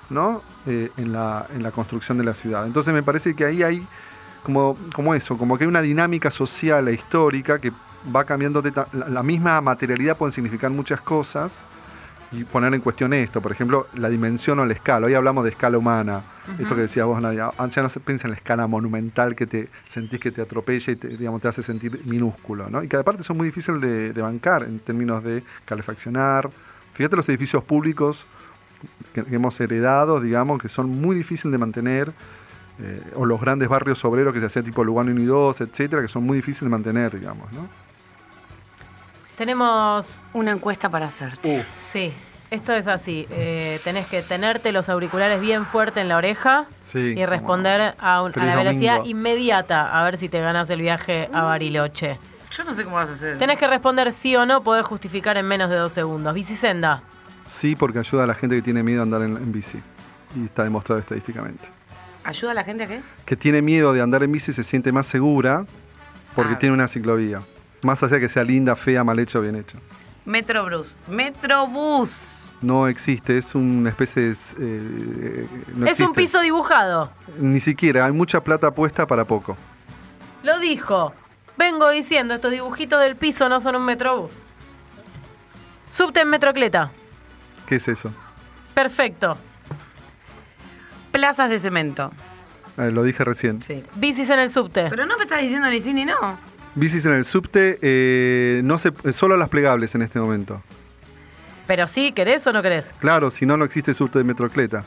[0.10, 0.42] ¿no?
[0.66, 2.66] Eh, en, la, en la construcción de la ciudad.
[2.66, 3.88] Entonces me parece que ahí hay
[4.44, 7.72] como, como eso, como que hay una dinámica social e histórica que
[8.14, 11.60] va cambiando, de la, la misma materialidad puede significar muchas cosas
[12.32, 15.08] y poner en cuestión esto, por ejemplo, la dimensión o la escala.
[15.08, 16.22] Hoy hablamos de escala humana,
[16.60, 17.50] esto que decías vos, Nadia.
[17.58, 20.94] Antes ya no se piensa en la escala monumental que te sentís que te atropella
[20.94, 22.82] y te, digamos, te hace sentir minúsculo, ¿no?
[22.84, 26.50] Y que aparte son muy difíciles de, de bancar en términos de calefaccionar.
[26.94, 28.26] Fíjate los edificios públicos
[29.14, 32.14] que, que hemos heredado, digamos, que son muy difíciles de mantener.
[32.80, 36.02] eh, o los grandes barrios obreros que se hacían tipo Lugano 1 y 2, etcétera,
[36.02, 37.68] que son muy difíciles de mantener, digamos, ¿no?
[39.46, 41.36] Tenemos Una encuesta para hacer.
[41.80, 42.14] Sí,
[42.52, 43.26] esto es así.
[43.32, 48.22] Eh, tenés que tenerte los auriculares bien fuerte en la oreja Sí, y responder a,
[48.22, 49.18] un- a Feliz la velocidad domingo.
[49.18, 52.20] inmediata a ver si te ganas el viaje a Bariloche.
[52.52, 53.40] Yo no sé cómo vas a hacer.
[53.40, 56.36] Tenés que responder sí o no, podés justificar en menos de dos segundos.
[56.36, 57.02] Bicisenda.
[57.48, 59.80] Sí, porque ayuda a la gente que tiene miedo a andar en, en bici.
[60.36, 61.66] Y está demostrado estadísticamente.
[62.26, 63.02] ¿Ayuda a la gente a qué?
[63.26, 65.66] Que tiene miedo de andar en bici se siente más segura
[66.36, 66.60] porque Ah.
[66.60, 67.40] tiene una ciclovía.
[67.84, 69.78] Más allá de que sea linda, fea, mal hecha o bien hecha.
[70.26, 70.96] Metrobús.
[71.08, 72.54] Metrobús.
[72.62, 74.36] No existe, es una especie de...
[74.60, 77.12] eh, no es un piso dibujado.
[77.40, 79.58] Ni siquiera, hay mucha plata puesta para poco.
[80.44, 81.14] Lo dijo.
[81.58, 84.32] Vengo diciendo, estos dibujitos del piso no son un metrobús.
[85.90, 86.92] Subte en metrocleta.
[87.66, 88.14] ¿Qué es eso?
[88.76, 89.38] Perfecto.
[91.12, 92.12] Plazas de cemento.
[92.78, 93.62] Eh, lo dije recién.
[93.64, 93.84] Sí.
[93.96, 94.88] Bicis en el subte.
[94.90, 96.40] Pero no me estás diciendo ni sí ni no.
[96.76, 100.62] Bicis en el subte, eh, no se, eh, solo las plegables en este momento.
[101.68, 102.92] Pero sí, ¿querés o no querés?
[103.00, 104.84] Claro, si no, no existe subte de Metrocleta.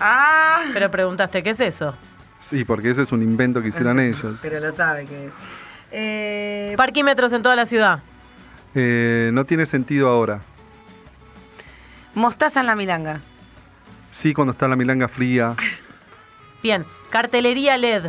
[0.00, 0.60] Ah.
[0.72, 1.94] Pero preguntaste, ¿qué es eso?
[2.38, 4.38] Sí, porque ese es un invento que hicieron ellos.
[4.42, 5.32] Pero lo sabe que es.
[5.92, 8.00] Eh, Parquímetros en toda la ciudad.
[8.74, 10.40] Eh, no tiene sentido ahora.
[12.14, 13.20] mostaza en la milanga.
[14.10, 15.54] Sí, cuando está la milanga fría.
[16.62, 18.06] Bien, cartelería LED.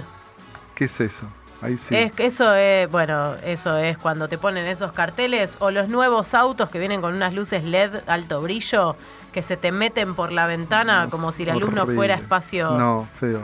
[0.76, 1.28] ¿Qué es eso?
[1.66, 1.96] Ahí sí.
[1.96, 6.70] Es, eso es, bueno, eso es cuando te ponen esos carteles o los nuevos autos
[6.70, 8.96] que vienen con unas luces LED alto brillo
[9.34, 13.08] que se te meten por la ventana como si la luz no fuera espacio No,
[13.20, 13.42] feo.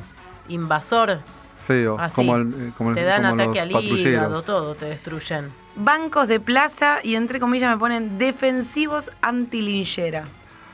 [0.48, 1.20] invasor.
[1.68, 1.98] Feo.
[2.00, 2.16] Así.
[2.16, 5.52] Como, el- eh, el- te dan como ataque los al hígado, todo te destruyen.
[5.76, 10.26] Bancos de plaza y entre comillas me ponen defensivos antilinchera.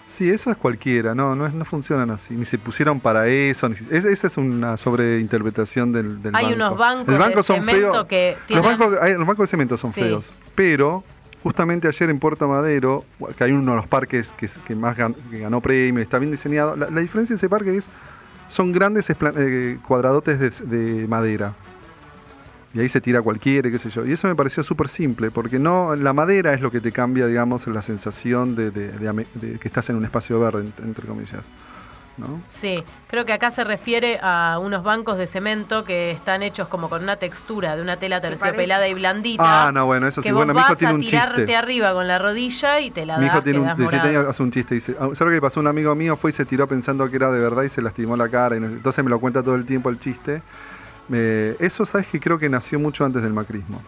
[0.08, 3.68] Sí, eso es cualquiera, no, no, es- no funcionan así, ni se pusieron para eso,
[3.68, 6.56] ni si- es- esa es una sobreinterpretación del, del Hay banco.
[6.56, 8.08] unos bancos El banco de son cemento feos.
[8.08, 10.02] que Los bancos, hay- los bancos de cemento son Sí.
[10.02, 11.04] feos, pero
[11.44, 13.04] justamente ayer en Puerto Madero,
[13.38, 16.76] que hay uno de los parques que, más gan- que ganó premio, está bien diseñado,
[16.78, 17.90] la, la diferencia de ese parque es,
[18.48, 21.54] son grandes eh, cuadradotes de, de madera.
[22.78, 24.06] Y ahí se tira cualquiera, qué sé yo.
[24.06, 27.26] Y eso me pareció súper simple, porque no la madera es lo que te cambia,
[27.26, 30.86] digamos, la sensación de, de- de ame- de que estás en un espacio verde, en-
[30.88, 31.44] entre comillas.
[32.18, 32.40] ¿no?
[32.48, 36.90] Sí, creo que acá se refiere a unos bancos de cemento que están hechos como
[36.90, 39.68] con una textura de una tela terciopelada y blandita.
[39.68, 40.30] Ah, no, bueno, eso sí.
[40.30, 41.56] que vos Bueno, mi hijo vas tiene a un tirarte chiste.
[41.56, 44.04] arriba con la rodilla y te la Mi das, hijo tiene un, quedás de 17
[44.08, 44.20] morado.
[44.20, 45.60] años, hace un chiste, dice, "Ah, ¿sabes lo que pasó?
[45.60, 48.16] Un amigo mío fue y se tiró pensando que era de verdad y se lastimó
[48.18, 48.58] la cara.
[48.58, 50.42] Y no entonces me lo cuenta todo el tiempo el chiste.
[51.10, 53.82] Me- eso, ¿sabes que Creo que nació mucho antes del macrismo.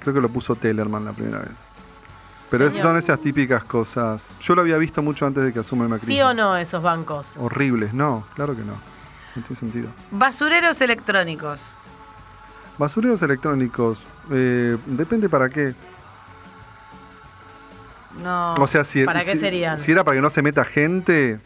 [0.00, 1.68] Creo que lo puso Tellerman la primera vez.
[2.50, 4.32] Pero esas son esas típicas cosas.
[4.40, 6.12] Yo lo había visto mucho antes de que asuma el macrismo.
[6.14, 7.28] ¿Sí o no esos bancos?
[7.38, 8.72] Horribles, no, claro que no.
[9.36, 9.88] No tiene sentido.
[10.10, 11.60] Basureros electrónicos.
[12.76, 15.74] Basureros electrónicos, eh, depende para qué.
[18.22, 18.54] No.
[18.54, 19.78] O sea, si, ¿Para qué serían?
[19.78, 21.38] si era para que no se meta gente,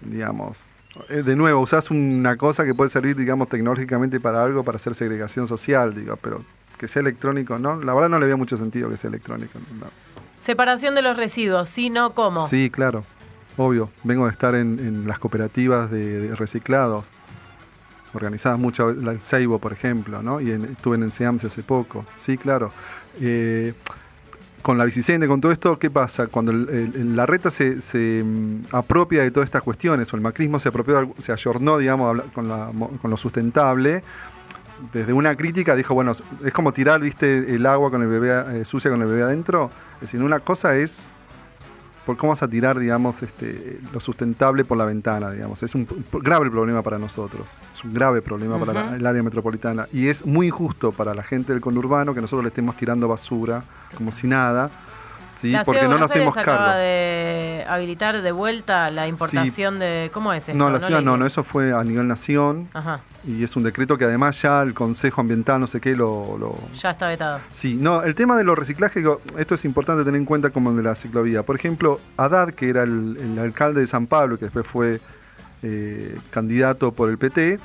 [0.00, 0.64] digamos.
[1.08, 4.94] Eh, De nuevo, usás una cosa que puede servir, digamos, tecnológicamente para algo, para hacer
[4.94, 6.42] segregación social, digo, pero
[6.78, 7.80] que sea electrónico, ¿no?
[7.82, 9.58] La verdad no le veo mucho sentido que sea electrónico.
[9.80, 9.86] no.
[10.40, 12.46] Separación de los residuos, ¿sí, no, cómo?
[12.46, 13.04] Sí, claro,
[13.56, 13.88] obvio.
[14.02, 17.06] Vengo de estar en, en las cooperativas de, de reciclados,
[18.12, 20.40] organizadas mucho, la Seibo, por ejemplo, ¿no?
[20.40, 22.04] Y en- estuve en Enseamse hace poco.
[22.16, 22.70] Sí, claro.
[23.20, 23.72] Eh,
[24.64, 26.26] con la bicicenda, con todo esto, ¿qué pasa?
[26.28, 30.70] Cuando la reta se, se, mm, apropia de todas estas cuestiones, o el macrismo se
[30.70, 32.48] apropió, se ayornó, digamos, con,
[32.96, 34.02] con lo sustentable,
[34.90, 36.12] desde una crítica dijo, bueno,
[36.44, 39.70] es como tirar, viste, el agua con el bebé eh, sucia con el bebé adentro.
[39.96, 41.08] Es decir, una cosa es
[42.04, 45.62] por cómo vas a tirar, digamos, este, lo sustentable por la ventana, digamos.
[45.62, 47.46] Es un grave problema para nosotros.
[47.72, 49.86] Es un grave problema para la- el área metropolitana.
[49.92, 53.62] Y es muy injusto para la gente del conurbano que nosotros le estemos tirando basura
[53.96, 54.70] como si nada.
[55.36, 55.50] ¿Sí?
[55.50, 56.80] La Porque no nos hacemos Aires acaba cargo.
[56.80, 60.10] de habilitar de vuelta la importación de...
[60.12, 60.58] ¿Cómo es esto?
[60.58, 62.68] No, la ciudad no, no, eso fue a nivel nación.
[62.74, 66.36] Ajá, Y es un decreto que además ya el Consejo Ambiental, no sé qué, lo-
[66.38, 67.40] lo, ya está vetado.
[67.52, 69.04] Sí, no, el tema de los reciclajes,
[69.38, 71.42] esto es importante tener en cuenta como el de la ciclovía.
[71.42, 75.00] Por ejemplo, Haddad, que era el, el alcalde de San Pablo, que después fue
[75.62, 77.58] eh, candidato por el PT,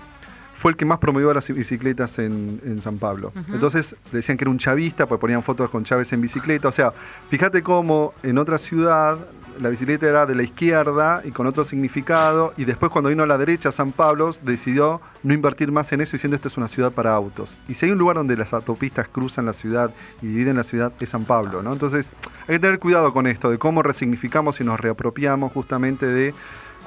[0.59, 3.31] fue el que más promovió las bicicletas en, en San Pablo.
[3.47, 6.67] Entonces decían que era un chavista, pues ponían fotos con Chávez en bicicleta.
[6.67, 6.91] O sea,
[7.29, 9.17] fíjate cómo en otra ciudad
[9.61, 13.25] la bicicleta era de la izquierda y con otro significado, y después cuando vino a
[13.25, 16.91] la derecha San Pablo decidió no invertir más en eso diciendo esto es una ciudad
[16.91, 17.55] para autos.
[17.69, 19.91] Y si hay un lugar donde las autopistas cruzan la ciudad
[20.21, 21.71] y dividen la ciudad es San Pablo, ¿no?
[21.71, 22.11] Entonces
[22.47, 26.33] hay que tener cuidado con esto, de cómo resignificamos y nos reapropiamos justamente de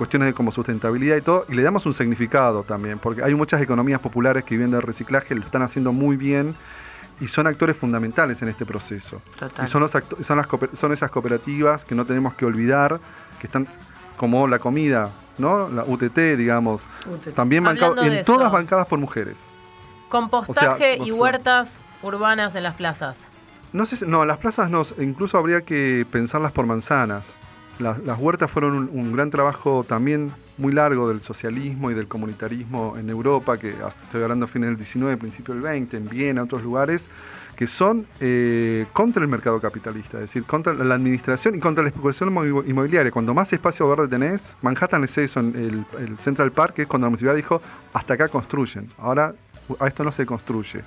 [0.02, 3.60] cuestiones de como sustentabilidad y todo, y le damos un significado también, porque hay muchas
[3.62, 6.56] economías populares que viven del reciclaje, lo están haciendo muy bien
[7.20, 9.22] y son actores fundamentales en este proceso.
[9.38, 9.64] Total.
[9.64, 12.98] Y son, los son, las cooper- son esas cooperativas que no tenemos que olvidar,
[13.40, 13.68] que están
[14.16, 15.68] como la comida, ¿no?
[15.68, 17.32] La UTT, digamos, UTT.
[17.34, 19.36] también bancado, en todas bancadas por mujeres.
[20.08, 23.26] Compostaje O sea, y huertas urbanas en las plazas.
[23.72, 27.34] No sé, si- no, las plazas no, incluso habría que pensarlas por manzanas.
[27.78, 32.06] La- las huertas fueron un, un gran trabajo también muy largo del socialismo y del
[32.06, 36.08] comunitarismo en Europa, que hasta estoy hablando a fines del 19, principio del 20, en
[36.08, 37.08] Viena, otros lugares,
[37.56, 41.88] que son eh, contra el mercado capitalista, es decir, contra la administración y contra la
[41.88, 43.10] especulación inmo- inmobiliaria.
[43.10, 46.88] Cuando más espacio verde tenés, Manhattan es eso, en el, el Central Park, que es
[46.88, 47.62] cuando la municipalidad dijo,
[47.94, 49.34] hasta acá construyen, ahora
[49.80, 50.80] a esto no se construye.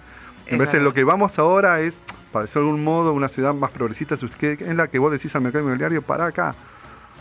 [0.46, 0.84] Parece verdad.
[0.84, 4.78] lo que vamos ahora es, para decirlo de algún modo, una ciudad más progresista, en
[4.78, 6.54] la que vos decís al mercado inmobiliario, para acá.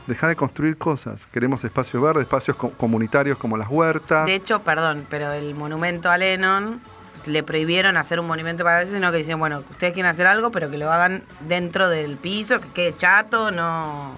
[0.06, 1.26] Deja de construir cosas.
[1.32, 4.26] Queremos espacios verdes, espacios co- comunitarios como las huertas.
[4.26, 6.80] De hecho, perdón, pero el monumento a Lennon
[7.26, 10.50] le prohibieron hacer un monumento para eso, sino que dicen, bueno, ustedes quieren hacer algo,
[10.50, 14.12] pero que lo hagan dentro del piso, que quede chato, no...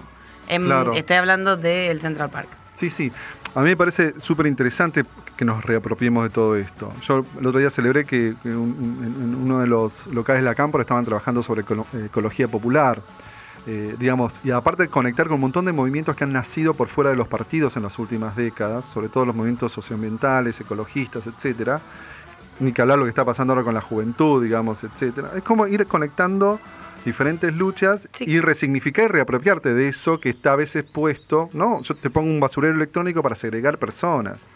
[0.49, 0.93] En- Claro.
[0.93, 2.49] Estoy hablando del Central Park.
[2.73, 3.11] Sí, sí.
[3.55, 5.05] A mí me parece súper interesante
[5.37, 6.91] que nos reapropiemos de todo esto.
[7.01, 11.05] Yo el otro día celebré que, en- uno de los locales de la Cámpora estaban
[11.05, 12.99] trabajando sobre ecolo- ecología popular.
[13.69, 16.87] Eh, digamos, y aparte de conectar con un montón de movimientos que han nacido por
[16.87, 21.81] fuera de los partidos en las últimas décadas, sobre todo los movimientos socioambientales, ecologistas, etcétera,
[22.61, 25.31] ni que hablar lo que está pasando ahora con la juventud, digamos, etcétera.
[25.35, 26.61] Es como ir conectando
[27.03, 31.81] diferentes luchas y resignificar y reapropiarte de eso que está a veces puesto, ¿no?
[31.81, 34.47] Yo te pongo un basurero electrónico para segregar personas,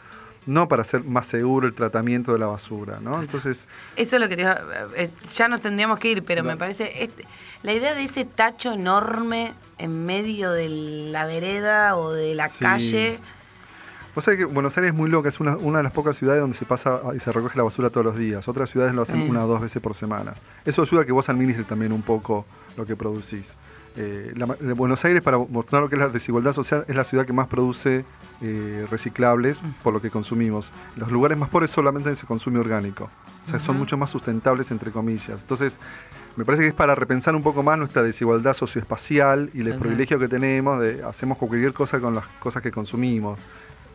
[0.45, 3.21] no para hacer más seguro el tratamiento de la basura, ¿no?
[3.21, 4.59] Entonces, Eso es lo que te iba-
[4.95, 7.03] eh, Ya nos tendríamos que ir, pero me parece...
[7.03, 7.25] este-
[7.63, 10.67] la idea de ese tacho enorme en medio de
[11.11, 12.59] la vereda o de la Sí.
[12.63, 13.19] calle.
[14.15, 16.41] Vos sabés que Buenos Aires es muy loca, es una, una de las pocas ciudades
[16.41, 18.45] donde se pasa y se recoge la basura todos los días.
[18.47, 19.29] Otras ciudades lo hacen Sí.
[19.29, 20.33] una o dos veces por semana.
[20.65, 23.55] Eso ayuda a que vos administres también un poco lo que producís.
[23.97, 27.25] Eh, la Buenos Aires, para mostrar lo que es la desigualdad social, es la ciudad
[27.25, 28.05] que más produce
[28.41, 30.71] eh, reciclables por lo que consumimos.
[30.95, 33.09] Los lugares más pobres solamente se consume orgánico.
[33.45, 35.41] O sea, son mucho más sustentables, entre comillas.
[35.41, 35.79] Entonces,
[36.35, 40.19] me parece que es para repensar un poco más nuestra desigualdad socioespacial y el privilegio
[40.19, 43.39] que tenemos de hacemos cualquier cosa con las cosas que consumimos.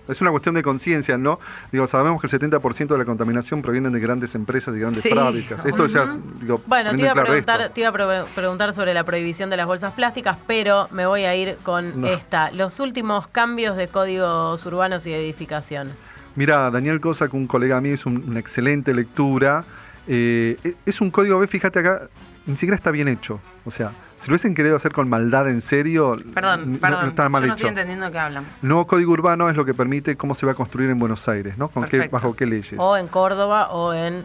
[0.08, 1.40] Es una cuestión de conciencia, ¿no?
[1.72, 5.10] Digo, sabemos que el 70% de la contaminación proviene de grandes empresas y grandes Sí.
[5.10, 5.64] fábricas.
[5.64, 8.94] Esto ya, digo, Bueno, te iba, a claro preguntar, te iba a pre- preguntar sobre
[8.94, 12.06] la prohibición de las bolsas plásticas, pero me voy a ir con No.
[12.06, 12.50] esta.
[12.52, 15.90] Los últimos cambios de códigos urbanos y de edificación.
[16.36, 19.64] Mira, Daniel Cosa, que un colega mío, es un- una excelente lectura.
[20.06, 22.02] Eh, e- es un código B, fíjate acá,
[22.46, 23.40] ni siquiera está bien hecho.
[23.64, 27.02] O sea, si lo hubiesen querido hacer con maldad en serio, Perdón, perdón.
[27.02, 27.66] no está mal yo no hecho.
[27.66, 28.44] estoy entendiendo qué hablan.
[28.62, 31.28] El nuevo código urbano es lo que permite cómo se va a construir en Buenos
[31.28, 31.68] Aires, ¿no?
[31.68, 32.74] Con qué, bajo qué leyes.
[32.78, 34.24] O en Córdoba o en...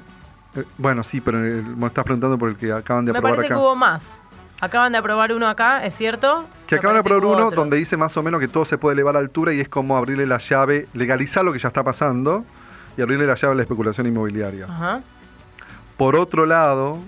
[0.56, 3.36] Eh, bueno, sí, pero eh, me estás preguntando por el que acaban de Me aprobar
[3.38, 3.60] parece acá.
[3.60, 4.22] que hubo más.
[4.60, 6.46] Acaban de aprobar uno acá, ¿es cierto?
[6.68, 8.78] Que Me acaban de parece aprobar uno donde dice más o menos que todo se
[8.78, 11.84] puede elevar a altura y es como abrirle la llave, legalizar lo que ya está
[11.84, 12.46] pasando
[12.96, 14.66] y abrirle la llave a la especulación inmobiliaria.
[14.66, 15.02] Ajá.
[15.98, 17.00] Por otro lado,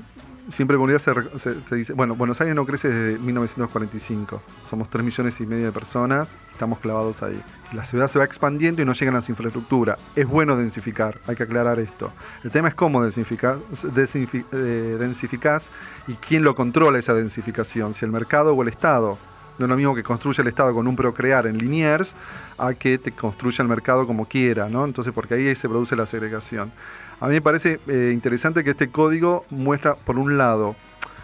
[0.49, 4.41] siempre en se, se- se dice, bueno, Buenos Aires no crece desde 1945.
[4.63, 7.41] Somos 3 millones y medio de personas, estamos clavados ahí.
[7.73, 9.99] La ciudad se va expandiendo y no llegan las infraestructuras.
[10.15, 12.11] Es bueno densificar, hay que aclarar esto.
[12.43, 13.57] El tema es cómo densificar,
[13.95, 15.71] densifi- eh, densificás
[16.07, 19.17] y quién lo controla esa densificación, si el mercado o el Estado.
[19.59, 22.15] No es lo mismo que construya el Estado con un procrear en Liniers
[22.57, 24.83] a que te construya el mercado como quiera, ¿no?
[24.83, 26.71] Entonces, porque ahí se produce la segregación.
[27.23, 30.75] A mí me parece eh, interesante que este código muestra, por un lado,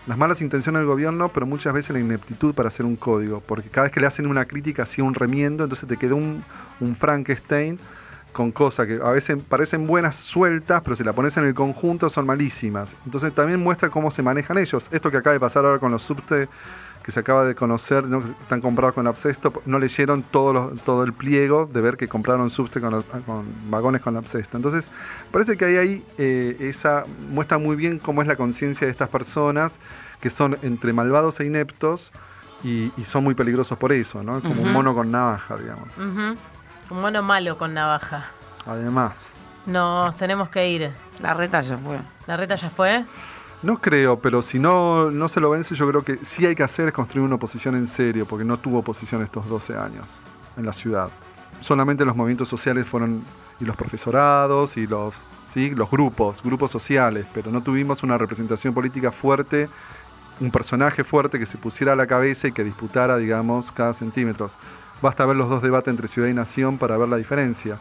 [0.08, 3.68] las malas intenciones del gobierno, pero muchas veces la ineptitud para hacer un código, porque
[3.68, 6.45] cada vez que le hacen una crítica, hacía un remiendo, entonces te queda un,
[6.80, 7.78] un Frankenstein
[8.32, 12.10] con cosas que a veces parecen buenas sueltas, pero si la pones en el conjunto
[12.10, 12.95] son malísimas.
[13.04, 14.88] Entonces también muestra cómo se manejan ellos.
[14.93, 16.47] Esto que acaba de pasar ahora con los subte
[17.10, 18.20] que se acaba de conocer, ¿no?
[18.20, 22.51] están comprados con Absesto, no leyeron todo, lo- todo el pliego de ver que compraron
[22.51, 24.57] subte con, con vagones con Absesto.
[24.57, 24.91] Entonces,
[25.32, 29.10] parece que hay ahí eh, esa muestra muy bien cómo es la conciencia de estas
[29.10, 29.80] personas
[30.22, 32.12] que son entre malvados e ineptos
[32.64, 34.39] y, y son muy peligrosos por eso, ¿no?
[34.41, 35.88] Como un mono con navaja, digamos.
[35.97, 38.26] Un mono malo con navaja.
[38.68, 39.34] Además.
[39.66, 40.91] Nos tenemos que ir.
[41.22, 41.97] La reta ya fue.
[42.28, 43.03] ¿La reta ya fue?
[43.62, 46.64] No creo, pero si no, no se lo vence, yo creo que sí hay que
[46.64, 50.05] hacer es construir una oposición en serio, porque no tuvo oposición estos 12 años
[50.55, 51.10] en la ciudad.
[51.60, 53.22] Solamente los movimientos sociales fueron,
[53.60, 55.72] y los profesorados, y los, ¿sí?
[55.72, 59.68] los grupos, grupos sociales, pero no tuvimos una representación política fuerte,
[60.39, 64.49] un personaje fuerte que se pusiera a la cabeza y que disputara, digamos, cada centímetro.
[65.02, 67.78] Basta ver los dos debates entre ciudad y nación para ver la diferencia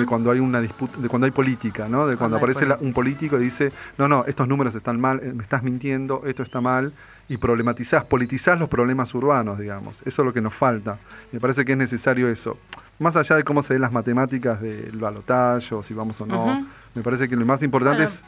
[0.00, 2.06] de cuando hay una disputa, de cuando hay política, ¿no?
[2.06, 5.32] De cuando, aparece la- un político y dice, no, no, estos números están mal, eh,
[5.32, 6.92] me estás mintiendo, esto está mal,
[7.28, 10.02] y problematizás, politizás los problemas urbanos, digamos.
[10.04, 10.98] Eso es lo que nos falta.
[11.32, 12.58] Me parece que es necesario eso.
[12.98, 16.66] Más allá de cómo se ven las matemáticas del balotaje, o si vamos o no,
[16.94, 18.24] me parece que lo más importante es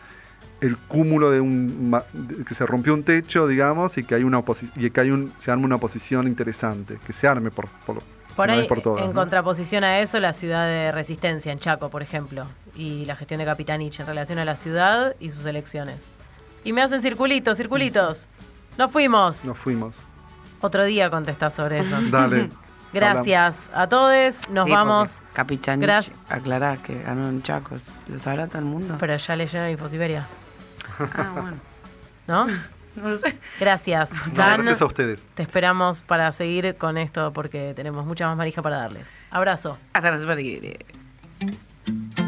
[0.60, 4.42] el cúmulo de un de- que se rompió un techo, digamos, y que hay una
[4.76, 7.98] y que hay un se arme una oposición interesante, que se arme por, por,
[8.38, 9.02] Por ahí, vez por todas.
[9.02, 9.14] en ¿no?
[9.14, 13.44] contraposición a eso, la ciudad de Resistencia, en Chaco, por ejemplo, y la gestión de
[13.44, 16.12] Capitanich en relación a la ciudad y sus elecciones.
[16.64, 18.26] Y me hacen circulitos, circulitos.
[18.76, 19.44] Nos fuimos.
[19.44, 19.96] Nos fuimos.
[20.60, 21.96] Otro día contestás sobre eso.
[22.10, 22.48] Dale.
[22.92, 24.48] Gracias a todos.
[24.50, 25.10] Nos Sí, vamos.
[25.10, 26.16] porque Capichanich, Gracias.
[26.28, 27.90] aclarar que ganó en Chacos.
[28.08, 28.96] ¿Lo sabrá todo el mundo?
[28.98, 30.26] Pero ya leyeron Infosiberia.
[30.98, 31.56] Ah, bueno.
[32.26, 32.46] ¿No?
[33.00, 33.38] No lo sé.
[33.60, 34.10] Gracias.
[34.10, 35.26] No, Dan, gracias a ustedes.
[35.34, 39.08] Te esperamos para seguir con esto porque tenemos mucha más marija para darles.
[39.30, 39.78] Abrazo.
[39.92, 42.27] Hasta la semana que viene.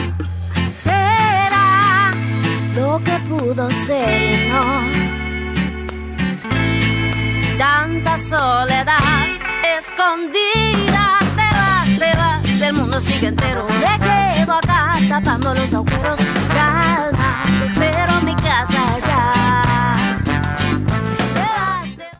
[2.75, 4.61] lo que pudo ser y no.
[7.57, 9.27] Tanta soledad
[9.77, 13.65] escondida, te vas, te vas, el mundo sigue entero.
[13.67, 16.19] Me quedo acá tapando los agujeros,
[16.53, 19.10] calma, espero mi casa.